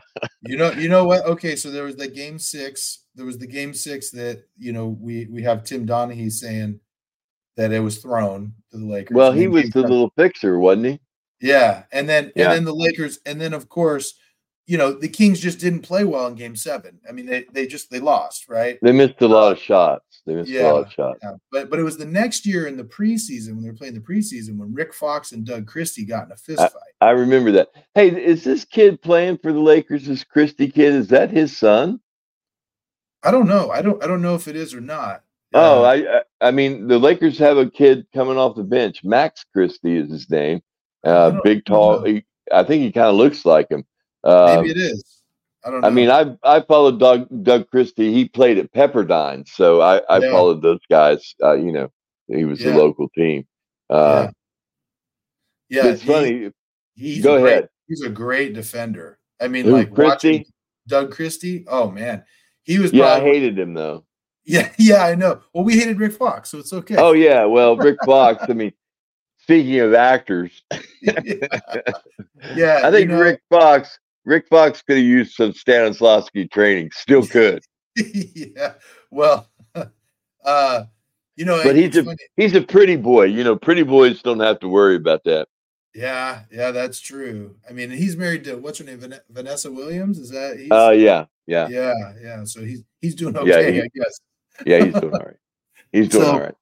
[0.43, 1.25] You know, you know what?
[1.25, 3.05] Okay, so there was the game six.
[3.17, 6.79] There was the game six that you know we we have Tim Donaghy saying
[7.57, 9.15] that it was thrown to the Lakers.
[9.17, 11.01] Well, he was the seven- little fixer, wasn't he?
[11.41, 12.45] yeah, and then Yeah.
[12.45, 14.15] and then the Lakers, and then of course,
[14.69, 17.01] you know, the Kings just didn't play well in game seven.
[17.09, 18.79] I mean, they, they just they lost, right?
[18.83, 20.21] They missed a lot of shots.
[20.27, 21.21] They missed yeah, a lot of shots.
[21.23, 21.37] Yeah.
[21.51, 24.01] But but it was the next year in the preseason when they were playing the
[24.01, 26.93] preseason when Rick Fox and Doug Christie got in a fist I, fight.
[27.01, 27.69] I remember that.
[27.95, 30.05] Hey, is this kid playing for the Lakers?
[30.05, 30.93] This Christie kid?
[30.93, 31.99] Is that his son?
[33.23, 33.71] I don't know.
[33.71, 35.23] I don't I don't know if it is or not.
[35.55, 39.03] Oh, uh, I I mean the Lakers have a kid coming off the bench.
[39.03, 40.61] Max Christie is his name.
[41.05, 42.05] Uh, big, tall.
[42.05, 43.87] He, I think he kind of looks like him.
[44.25, 45.23] Uh, Maybe it is.
[45.65, 45.81] I don't.
[45.81, 45.89] Know.
[45.89, 48.13] I mean, I I followed Doug Doug Christie.
[48.13, 50.31] He played at Pepperdine, so I I yeah.
[50.31, 51.35] followed those guys.
[51.43, 51.91] Uh, you know,
[52.29, 52.73] he was yeah.
[52.73, 53.47] the local team.
[53.91, 54.29] Uh,
[55.69, 55.85] yeah.
[55.85, 56.53] yeah, it's he, funny.
[56.95, 57.69] He's Go great, ahead.
[57.89, 59.19] He's a great defender.
[59.41, 60.47] I mean, Who, like Christie?
[60.87, 61.65] Doug Christie.
[61.69, 62.25] Oh man,
[62.63, 62.93] he was.
[62.93, 64.05] Yeah, probably, I hated him though.
[64.51, 65.43] Yeah, yeah, I know.
[65.53, 66.97] Well, we hated Rick Fox, so it's okay.
[66.97, 68.43] Oh yeah, well, Rick Fox.
[68.49, 68.73] I mean,
[69.37, 70.63] speaking of actors,
[71.03, 71.21] yeah.
[72.57, 73.99] yeah, I think you know, Rick Fox
[74.29, 76.91] Rick Fox could have used some Stanislavski training.
[76.93, 77.65] Still could.
[77.97, 78.75] yeah.
[79.11, 79.49] Well,
[80.45, 80.85] uh,
[81.35, 82.19] you know, but he's a funny.
[82.37, 83.25] he's a pretty boy.
[83.25, 85.49] You know, pretty boys don't have to worry about that.
[85.95, 87.57] Yeah, yeah, that's true.
[87.69, 90.19] I mean, he's married to what's her name, Vanessa Williams.
[90.19, 90.67] Is that?
[90.71, 92.45] Oh uh, yeah, yeah, yeah, yeah.
[92.45, 94.21] So he's he's doing okay, yeah, he, I guess.
[94.67, 95.37] yeah, he's doing all right.
[95.91, 96.55] He's doing so, all right.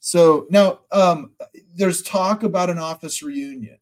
[0.00, 1.32] So now, um,
[1.76, 3.78] there's talk about an office reunion,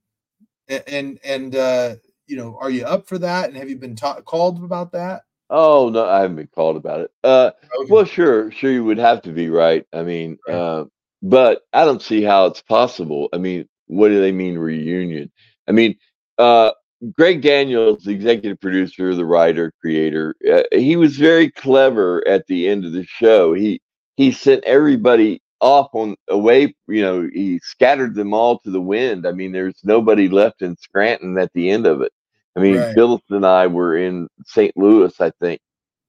[0.69, 1.95] and and, and uh,
[2.31, 3.49] you know, are you up for that?
[3.49, 5.23] And have you been ta- called about that?
[5.51, 7.11] Oh no, I haven't been called about it.
[7.25, 7.51] Uh,
[7.81, 7.91] okay.
[7.91, 9.85] well, sure, sure, you would have to be right.
[9.93, 10.55] I mean, right.
[10.55, 10.85] Uh,
[11.23, 13.29] but I don't see how it's possible.
[13.33, 15.31] I mean, what do they mean reunion?
[15.69, 15.97] I mean,
[16.39, 16.71] uh,
[17.17, 22.69] Greg Daniels, the executive producer, the writer, creator, uh, he was very clever at the
[22.69, 23.53] end of the show.
[23.53, 23.81] He
[24.17, 26.75] he sent everybody off on away.
[26.87, 29.27] You know, he scattered them all to the wind.
[29.27, 32.13] I mean, there's nobody left in Scranton at the end of it.
[32.57, 33.21] I mean, right.
[33.31, 34.77] And I were in St.
[34.77, 35.61] Louis, I think.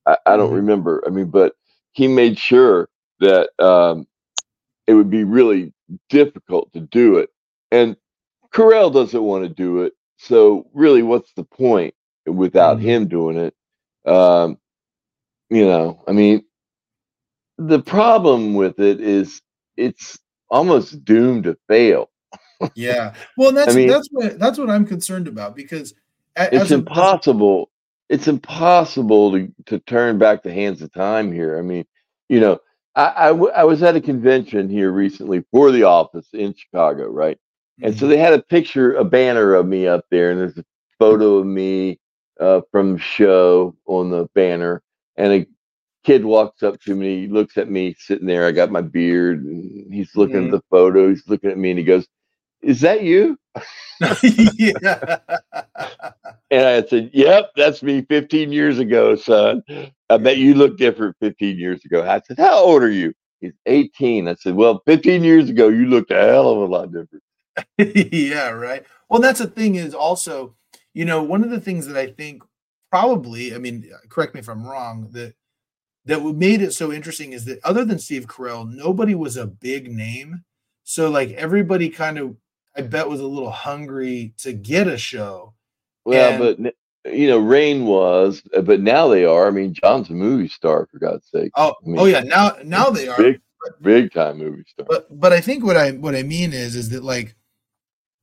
[0.06, 0.56] I, I don't mm-hmm.
[0.56, 1.04] remember.
[1.06, 1.54] I mean, but
[1.94, 2.90] he made sure
[3.20, 4.08] that um,
[4.88, 5.74] it would be really
[6.10, 7.30] difficult to do it.
[7.72, 7.96] And
[8.54, 9.94] Carell doesn't want to do it.
[10.18, 11.94] So, really, what's the point
[12.26, 12.88] without mm-hmm.
[12.88, 13.56] him doing it?
[14.10, 14.58] Um,
[15.50, 16.44] you know, I mean,
[17.58, 19.42] the problem with it is
[19.78, 20.20] it's
[20.50, 22.10] almost doomed to fail.
[22.76, 23.14] yeah.
[23.38, 25.94] Well, that's I mean, that's what that's what I'm concerned about because
[26.36, 27.70] it's impossible.
[28.10, 31.58] A, it's impossible to, to turn back the hands of time here.
[31.58, 31.86] I mean,
[32.30, 32.60] you know,
[32.96, 37.08] I, I, w- I was at a convention here recently for the office in Chicago,
[37.08, 37.38] right?
[37.38, 37.86] Mm-hmm.
[37.86, 38.10] And so mm-hmm.
[38.10, 40.66] they had a picture, a banner of me up there, and there's a
[41.00, 42.00] photo of me
[42.40, 44.84] uh, from the show on the banner.
[45.16, 45.48] And a
[46.04, 48.46] kid walks up to me, looks at me sitting there.
[48.46, 50.46] I got my beard, and he's looking mm-hmm.
[50.48, 51.10] at the photo.
[51.10, 52.08] He's looking at me, and he goes,
[52.62, 53.38] "Is that you?"
[54.24, 55.18] yeah.
[56.52, 59.64] And I said, Yep, that's me 15 years ago, son.
[60.10, 62.04] I bet you look different 15 years ago.
[62.04, 63.14] I said, How old are you?
[63.40, 64.28] He's 18.
[64.28, 67.24] I said, Well, 15 years ago, you looked a hell of a lot different.
[68.14, 68.84] yeah, right.
[69.10, 70.56] Well, that's the thing is also,
[70.94, 72.44] you know, one of the things that I think
[72.90, 75.34] probably, I mean, correct me if I'm wrong, that
[76.04, 79.90] that made it so interesting is that other than Steve Carell, nobody was a big
[79.90, 80.44] name.
[80.84, 82.36] So like everybody kind of
[82.76, 85.54] I bet was a little hungry to get a show.
[86.06, 89.48] Well, and, but you know, Rainn was, uh, but now they are.
[89.48, 91.52] I mean, John's a movie star for God's sake.
[91.56, 93.42] Oh, I mean, oh yeah, now now they are big,
[93.82, 94.86] big time movie star.
[94.88, 97.36] But but I think what I what I mean is is that like,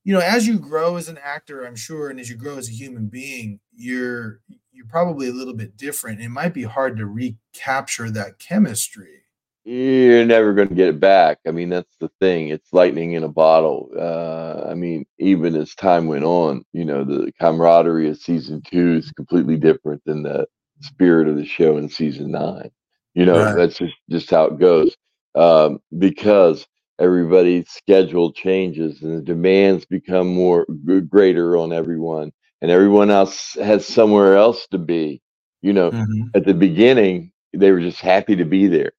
[0.05, 2.69] you know, as you grow as an actor, I'm sure, and as you grow as
[2.69, 4.41] a human being, you're
[4.73, 6.21] you're probably a little bit different.
[6.21, 9.23] It might be hard to recapture that chemistry
[9.65, 11.39] you're never going to get it back.
[11.47, 12.49] I mean, that's the thing.
[12.49, 13.91] It's lightning in a bottle.
[13.97, 18.95] Uh, I mean, even as time went on, you know, the camaraderie of season two
[18.95, 20.47] is completely different than the
[20.81, 22.71] spirit of the show in season nine.
[23.15, 23.57] You know, right.
[23.57, 24.97] that's just, just how it goes.
[25.35, 26.67] Um, because
[26.99, 30.67] everybody's schedule changes and the demands become more
[31.09, 32.33] greater on everyone,
[32.63, 35.21] and everyone else has somewhere else to be.
[35.63, 36.29] You know, mm-hmm.
[36.35, 38.93] at the beginning, they were just happy to be there.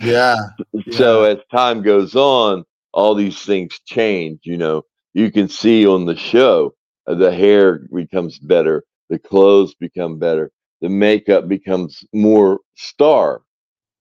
[0.00, 0.36] yeah.
[0.92, 4.40] So as time goes on, all these things change.
[4.44, 4.82] You know,
[5.14, 6.74] you can see on the show,
[7.06, 10.50] uh, the hair becomes better, the clothes become better,
[10.80, 13.42] the makeup becomes more star.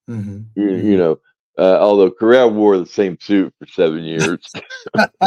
[0.09, 0.41] Mm-hmm.
[0.55, 0.97] You, you, mm-hmm.
[0.97, 1.19] know,
[1.57, 4.39] uh, although Carell wore the same suit for seven years,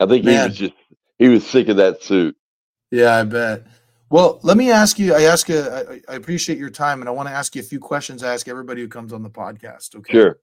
[0.00, 0.34] I think Man.
[0.42, 0.74] he was just
[1.18, 2.36] he was sick of that suit.
[2.90, 3.66] Yeah, I bet.
[4.10, 5.14] Well, let me ask you.
[5.14, 5.60] I ask you.
[5.60, 8.22] I, I appreciate your time, and I want to ask you a few questions.
[8.22, 9.94] I ask everybody who comes on the podcast.
[9.96, 10.12] Okay.
[10.12, 10.38] Sure.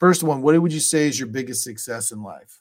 [0.00, 0.42] First one.
[0.42, 2.60] What would you say is your biggest success in life?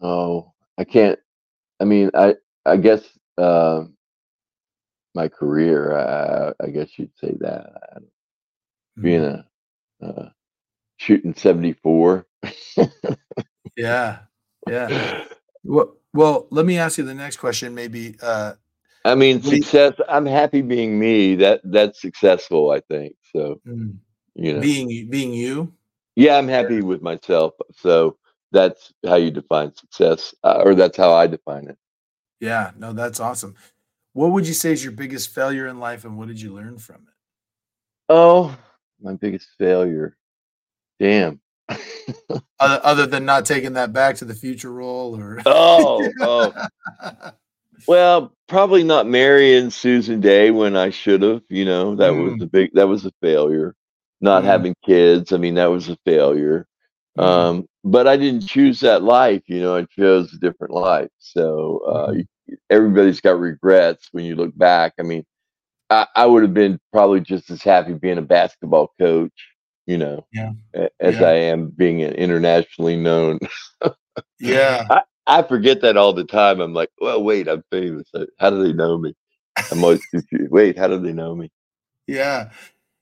[0.00, 1.18] Oh, I can't.
[1.80, 2.36] I mean, I
[2.66, 3.02] I guess
[3.38, 3.84] uh,
[5.14, 5.96] my career.
[5.96, 8.02] I, I guess you'd say that
[9.00, 10.06] being Mm-hmm.
[10.06, 10.28] a uh,
[10.98, 12.26] shooting seventy four.
[13.76, 14.18] Yeah.
[14.68, 15.24] Yeah.
[15.62, 17.74] Well, well, let me ask you the next question.
[17.74, 18.54] Maybe, uh,
[19.04, 19.94] I mean, success.
[20.08, 21.34] I'm happy being me.
[21.36, 22.70] That that's successful.
[22.70, 23.60] I think so.
[23.66, 23.96] mm,
[24.34, 24.60] You know.
[24.60, 25.72] being being you.
[26.16, 27.54] Yeah, I'm happy with myself.
[27.76, 28.16] So
[28.50, 31.78] that's how you define success, uh, or that's how I define it.
[32.40, 32.72] Yeah.
[32.76, 33.54] No, that's awesome.
[34.14, 36.78] What would you say is your biggest failure in life, and what did you learn
[36.78, 37.14] from it?
[38.08, 38.56] Oh,
[39.00, 40.16] my biggest failure.
[40.98, 41.40] Damn.
[42.60, 46.52] Other, other than not taking that back to the future role, or oh, oh.
[47.86, 51.42] Well, probably not marrying Susan Dey when I should have.
[51.48, 52.42] You know, that was Mm.
[52.42, 52.70] a big.
[52.74, 53.74] That was a failure.
[54.20, 54.46] Not Mm.
[54.46, 55.32] having kids.
[55.32, 56.66] I mean, that was a failure.
[57.16, 57.22] Mhm.
[57.22, 59.42] Um, but I didn't choose that life.
[59.46, 61.10] You know, I chose a different life.
[61.18, 62.26] So uh, Mhm.
[62.70, 64.94] everybody's got regrets when you look back.
[64.98, 65.24] I mean,
[65.90, 69.32] I, I would have been probably just as happy being a basketball coach,
[69.88, 70.52] you know, Yeah.
[71.00, 71.26] as Yeah.
[71.26, 73.38] I am being an internationally known.
[74.38, 74.86] yeah,
[75.26, 76.60] I forget that all the time.
[76.60, 78.06] I'm like, well, wait, I'm famous.
[78.38, 79.14] How do they know me?
[79.72, 80.52] I'm always confused.
[80.52, 81.50] Wait, how do they know me?
[82.06, 82.50] yeah,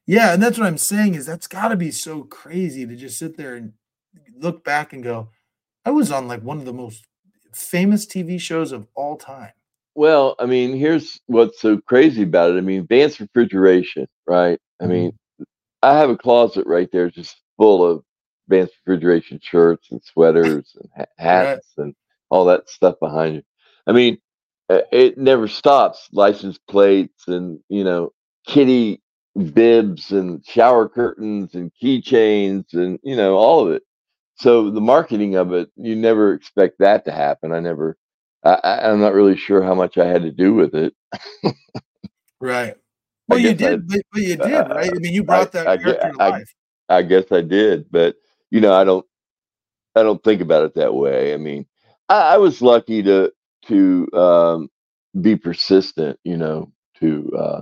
[0.06, 3.18] yeah, and that's what I'm saying is that's got to be so crazy to just
[3.18, 3.72] sit there and
[4.38, 5.30] look back and go,
[5.84, 7.04] I was on like one of the most
[7.52, 9.52] famous TV shows of all time.
[9.96, 12.58] Well, I mean, here's what's so crazy about it.
[12.58, 14.60] I mean, advanced refrigeration, right?
[14.80, 14.92] I mm-hmm.
[14.92, 15.18] mean,
[15.86, 18.04] I have a closet right there just full of
[18.48, 21.94] advanced refrigeration shirts and sweaters and ha- hats and
[22.30, 23.42] all that stuff behind you.
[23.88, 24.18] I mean,
[24.70, 26.08] uh, it never stops.
[26.12, 28.12] License plates and you know,
[28.46, 29.02] kitty
[29.54, 33.84] bibs and shower curtains and keychains and you know all of it.
[34.36, 37.52] So the marketing of it, you never expect that to happen.
[37.52, 37.98] I never.
[38.44, 38.60] I-
[38.90, 40.94] I'm not really sure how much I had to do with it.
[42.40, 42.76] Right.
[43.28, 44.90] Well, you guess I- did, but, you did, right?
[44.94, 46.54] I mean, you brought that I character to I- life.
[46.88, 48.16] I guess I did, but
[48.50, 49.04] you know, I don't,
[49.96, 51.34] I don't think about it that way.
[51.34, 51.66] I mean,
[52.08, 53.32] I, I was lucky to
[53.66, 54.68] to um,
[55.20, 56.70] be persistent, you know,
[57.00, 57.60] to uh,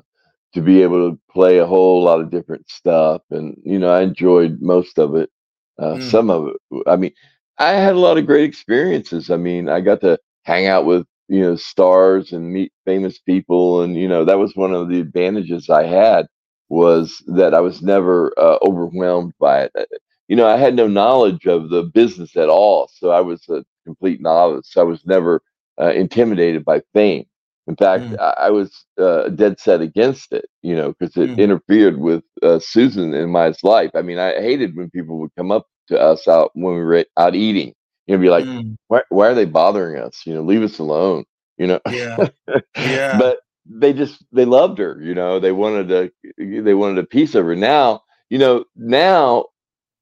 [0.53, 4.03] to be able to play a whole lot of different stuff, and you know, I
[4.03, 5.31] enjoyed most of it.
[5.79, 6.03] Uh, Mm.
[6.11, 6.57] Some of it,
[6.87, 7.13] I mean,
[7.59, 9.31] I had a lot of great experiences.
[9.31, 13.83] I mean, I got to hang out with you know stars and meet famous people,
[13.83, 16.27] and you know, that was one of the advantages I had
[16.69, 19.73] was that I was never uh, overwhelmed by it.
[19.79, 19.85] Uh,
[20.29, 23.65] You know, I had no knowledge of the business at all, so I was a
[23.87, 24.77] complete novice.
[24.77, 25.43] I was never
[25.81, 27.25] uh, intimidated by fame.
[27.67, 28.19] In fact, Mm.
[28.21, 30.47] I, I was uh, dead set against it.
[30.63, 31.39] You know, because it Mm.
[31.39, 33.91] interfered with uh, Susan in my life.
[33.95, 37.05] I mean, I hated when people would come up to us out when we were
[37.17, 37.75] out eating.
[38.07, 40.23] You know, be like, Mm, why, why are they bothering us?
[40.27, 41.25] You know, leave us alone.
[41.59, 42.21] You know, yeah,
[42.83, 43.19] Yeah.
[43.19, 44.99] but they just they loved her.
[45.03, 47.57] You know, they wanted a they wanted a piece of her.
[47.57, 49.47] Now, you know, now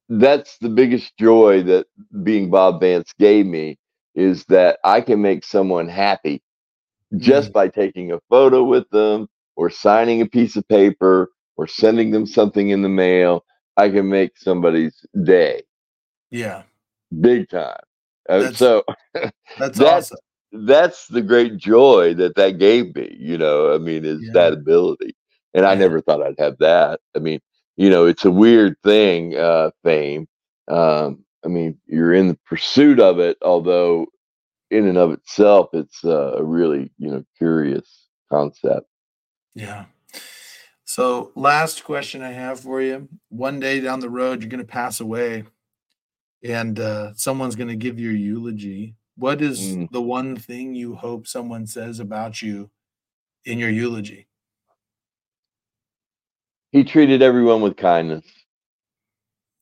[0.09, 1.87] that's the biggest joy that
[2.23, 3.79] being Bob Vance gave me
[4.15, 6.43] is that I can make someone happy
[7.17, 12.11] just by taking a photo with them or signing a piece of paper or sending
[12.11, 13.45] them something in the mail.
[13.77, 15.63] I can make somebody's day
[16.31, 16.63] yeah.
[17.21, 17.81] big time.
[18.29, 19.81] Uh, That's so That's That's-
[20.13, 20.19] awesome.
[20.67, 24.33] that's the great joy that that gave me you know i mean is Yeah.
[24.35, 25.17] that ability
[25.55, 27.41] and i never thought i'd have that i mean
[27.77, 30.29] you know it's a weird thing uh fame
[30.69, 34.05] um i mean you're in the pursuit of it although
[34.71, 38.87] in and of itself it's uh, a really you know curious concept
[39.55, 39.87] Yeah.
[40.85, 43.09] So, last question I have for you.
[43.31, 45.45] One day down the road, you're going to pass away
[46.43, 48.95] and uh, someone's going to give your eulogy.
[49.17, 49.91] What is Mm.
[49.93, 52.71] the one thing you hope someone says about you
[53.45, 54.27] in your eulogy?
[56.73, 58.25] he treated everyone with kindness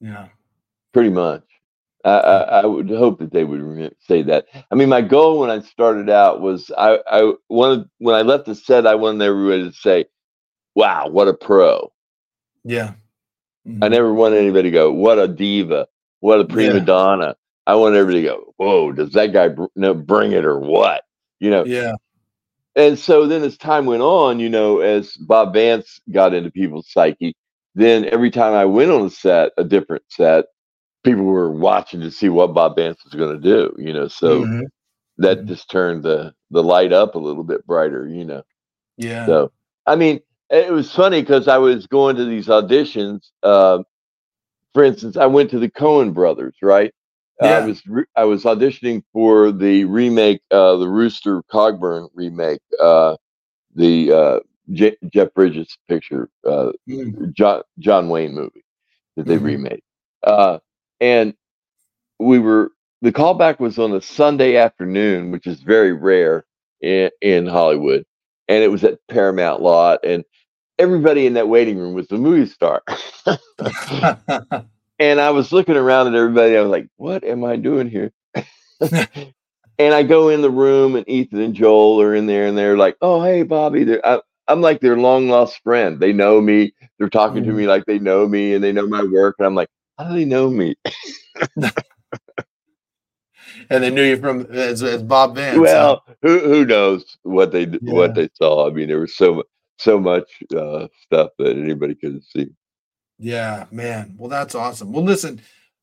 [0.00, 0.28] Yeah.
[0.92, 1.42] pretty much
[2.04, 4.46] I, I, I would hope that they would say that.
[4.70, 8.46] I mean, my goal when I started out was I, I wanted when I left
[8.46, 10.06] the set, I wanted everybody to say,
[10.74, 11.92] "Wow, what a pro!"
[12.64, 12.94] Yeah.
[13.66, 13.90] I Mhm.
[13.90, 15.88] never want anybody to go, "What a diva!
[16.20, 16.84] What a prima Yeah.
[16.84, 20.58] donna!" I want everybody to go, "Whoa, does that guy br- no, bring it or
[20.58, 21.02] what?"
[21.40, 21.64] You know.
[21.64, 21.92] Yeah.
[22.76, 26.90] And so then, as time went on, you know, as Bob Vance got into people's
[26.90, 27.34] psyche,
[27.74, 30.46] then every time I went on a set, a different set,
[31.04, 33.74] people were watching to see what Bob Vance was going to do.
[33.78, 34.62] You know, so Mhm.
[35.18, 35.46] that Mhm.
[35.48, 38.06] just turned the the light up a little bit brighter.
[38.08, 38.42] You know.
[38.96, 39.26] Yeah.
[39.26, 39.52] So,
[39.86, 43.30] I mean, it was funny because I was going to these auditions.
[43.42, 43.82] Uh,
[44.74, 46.92] for instance, I went to the Coen brothers, right?
[47.42, 47.58] yeah.
[47.58, 53.16] I was re- I was auditioning for the remake, uh, the Rooster Cogburn remake, uh,
[53.74, 54.40] the uh,
[54.72, 57.32] J- Jeff Bridges picture, uh, mm.
[57.32, 58.64] John John Wayne movie
[59.16, 59.44] that they mm-hmm.
[59.44, 59.82] remade,
[60.22, 60.58] uh,
[61.00, 61.34] and
[62.18, 66.44] we were the callback was on a Sunday afternoon, which is very rare
[66.82, 68.04] in, in Hollywood,
[68.48, 70.24] and it was at Paramount Lot, and
[70.80, 72.82] everybody in that waiting room was a movie star.
[74.98, 76.56] and I was looking around at everybody.
[76.56, 78.12] I was like, "What am I doing here?"
[79.78, 82.78] and I go in the room, and Ethan and Joel are in there, and they're
[82.78, 86.00] like, "Oh, hey, Bobby." They're, I, am like their long lost friend.
[86.00, 86.72] They know me.
[86.98, 87.68] They're talking to me mm.
[87.68, 89.36] like they know me, and they know my work.
[89.38, 89.68] And I'm like,
[89.98, 90.74] "How do they know me?"
[93.70, 95.58] and they knew you from as, as Bob Vance.
[95.58, 97.92] Well, who who knows what they yeah.
[97.92, 98.66] what they saw?
[98.68, 99.44] I mean, there was so
[99.80, 102.50] so much uh, stuff that anybody can see.
[103.18, 104.14] Yeah, man.
[104.18, 104.92] Well, that's awesome.
[104.92, 105.40] Well, listen,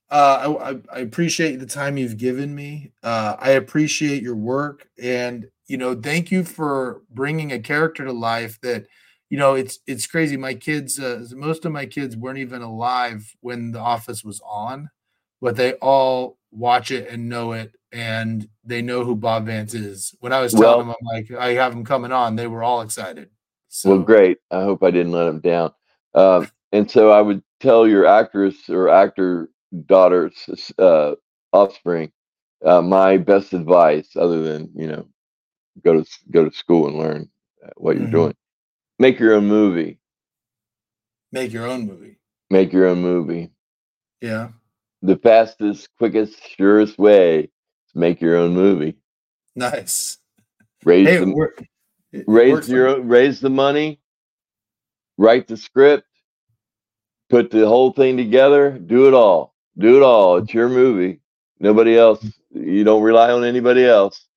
[0.09, 0.55] uh,
[0.91, 2.91] I, I appreciate the time you've given me.
[3.03, 8.13] Uh, I appreciate your work, and you know, thank you for bringing a character to
[8.13, 8.87] life that
[9.29, 13.29] you know it's it's crazy my kids uh, most of my kids weren't even alive
[13.41, 14.89] when the office was on
[15.41, 20.15] but they all watch it and know it and they know who bob vance is
[20.21, 22.63] when i was telling well, them i'm like i have him coming on they were
[22.63, 23.29] all excited
[23.81, 23.89] so.
[23.89, 25.71] well great i hope i didn't let them down
[26.17, 29.49] um, and so I would tell your actress or actor
[29.85, 31.13] daughter's uh,
[31.53, 32.11] offspring
[32.65, 35.07] uh, my best advice, other than you know,
[35.83, 37.29] go to go to school and learn
[37.63, 38.15] uh, what you're mm-hmm.
[38.15, 38.35] doing.
[38.99, 39.99] Make your own movie.
[41.31, 42.17] Make your own movie.
[42.49, 43.51] Make your own movie.
[44.21, 44.49] Yeah.
[45.03, 47.43] The fastest, quickest, surest way
[47.91, 48.95] to make your own movie.
[49.55, 50.17] Nice.
[50.83, 51.51] Raise hey, the,
[52.25, 53.99] raise your raise the money.
[55.17, 56.07] Write the script
[57.29, 59.53] put the whole thing together, do it all.
[59.77, 60.37] Do it all.
[60.37, 61.19] It's your movie.
[61.59, 62.25] Nobody else.
[62.51, 64.27] You don't rely on anybody else.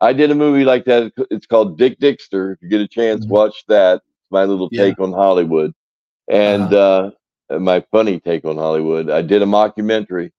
[0.00, 1.12] I did a movie like that.
[1.30, 2.52] It's called Dick Dickster.
[2.52, 3.32] If you get a chance, mm-hmm.
[3.32, 3.96] watch that.
[3.96, 4.84] It's my little yeah.
[4.84, 5.74] take on Hollywood.
[6.30, 7.10] And uh-huh.
[7.50, 9.10] uh, my funny take on Hollywood.
[9.10, 10.32] I did a mockumentary.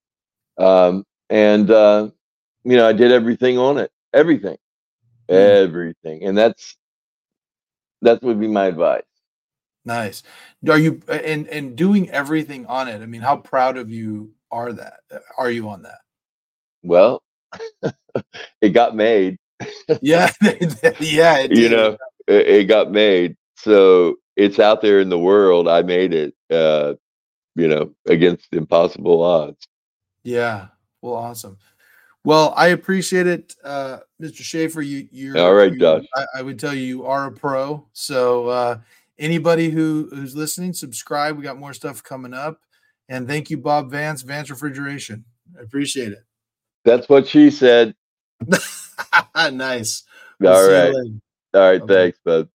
[0.58, 2.10] Um, and, uh,
[2.64, 3.92] you know, I did everything on it.
[4.14, 4.58] Everything.
[5.30, 6.24] Everything.
[6.24, 6.78] And that's,
[8.02, 9.04] that would be my advice.
[9.88, 10.22] Nice.
[10.68, 13.02] Are you and and doing everything on it?
[13.02, 15.00] I mean, how proud of you are that?
[15.38, 16.00] Are you on that?
[16.84, 17.24] Well,
[18.62, 19.38] it got made.
[20.02, 20.30] yeah,
[21.00, 21.48] yeah.
[21.50, 21.98] you know,
[22.28, 25.70] it, it, got made, so it's out there in the world.
[25.70, 26.34] I made it.
[26.50, 26.96] Uh,
[27.56, 29.68] you know, against impossible odds.
[30.24, 30.68] Yeah.
[31.02, 31.58] Well, awesome.
[32.28, 34.42] Well, I appreciate it, uh, Mr.
[34.42, 34.86] Schafer.
[34.86, 36.04] You, you're all right, you, Josh.
[36.14, 37.88] I, I, would tell you you are a pro.
[37.94, 38.80] So uh,
[39.18, 41.38] anybody who who's listening, subscribe.
[41.38, 42.60] We got more stuff coming up.
[43.08, 45.24] And thank you, Bob Vance, Vance Refrigeration.
[45.58, 46.26] I appreciate it.
[46.84, 47.96] That's what she said.
[49.54, 50.04] nice.
[50.42, 50.94] We'll All right.
[51.54, 51.82] All right.
[51.82, 51.94] Okay.
[51.94, 52.46] Thanks, bud.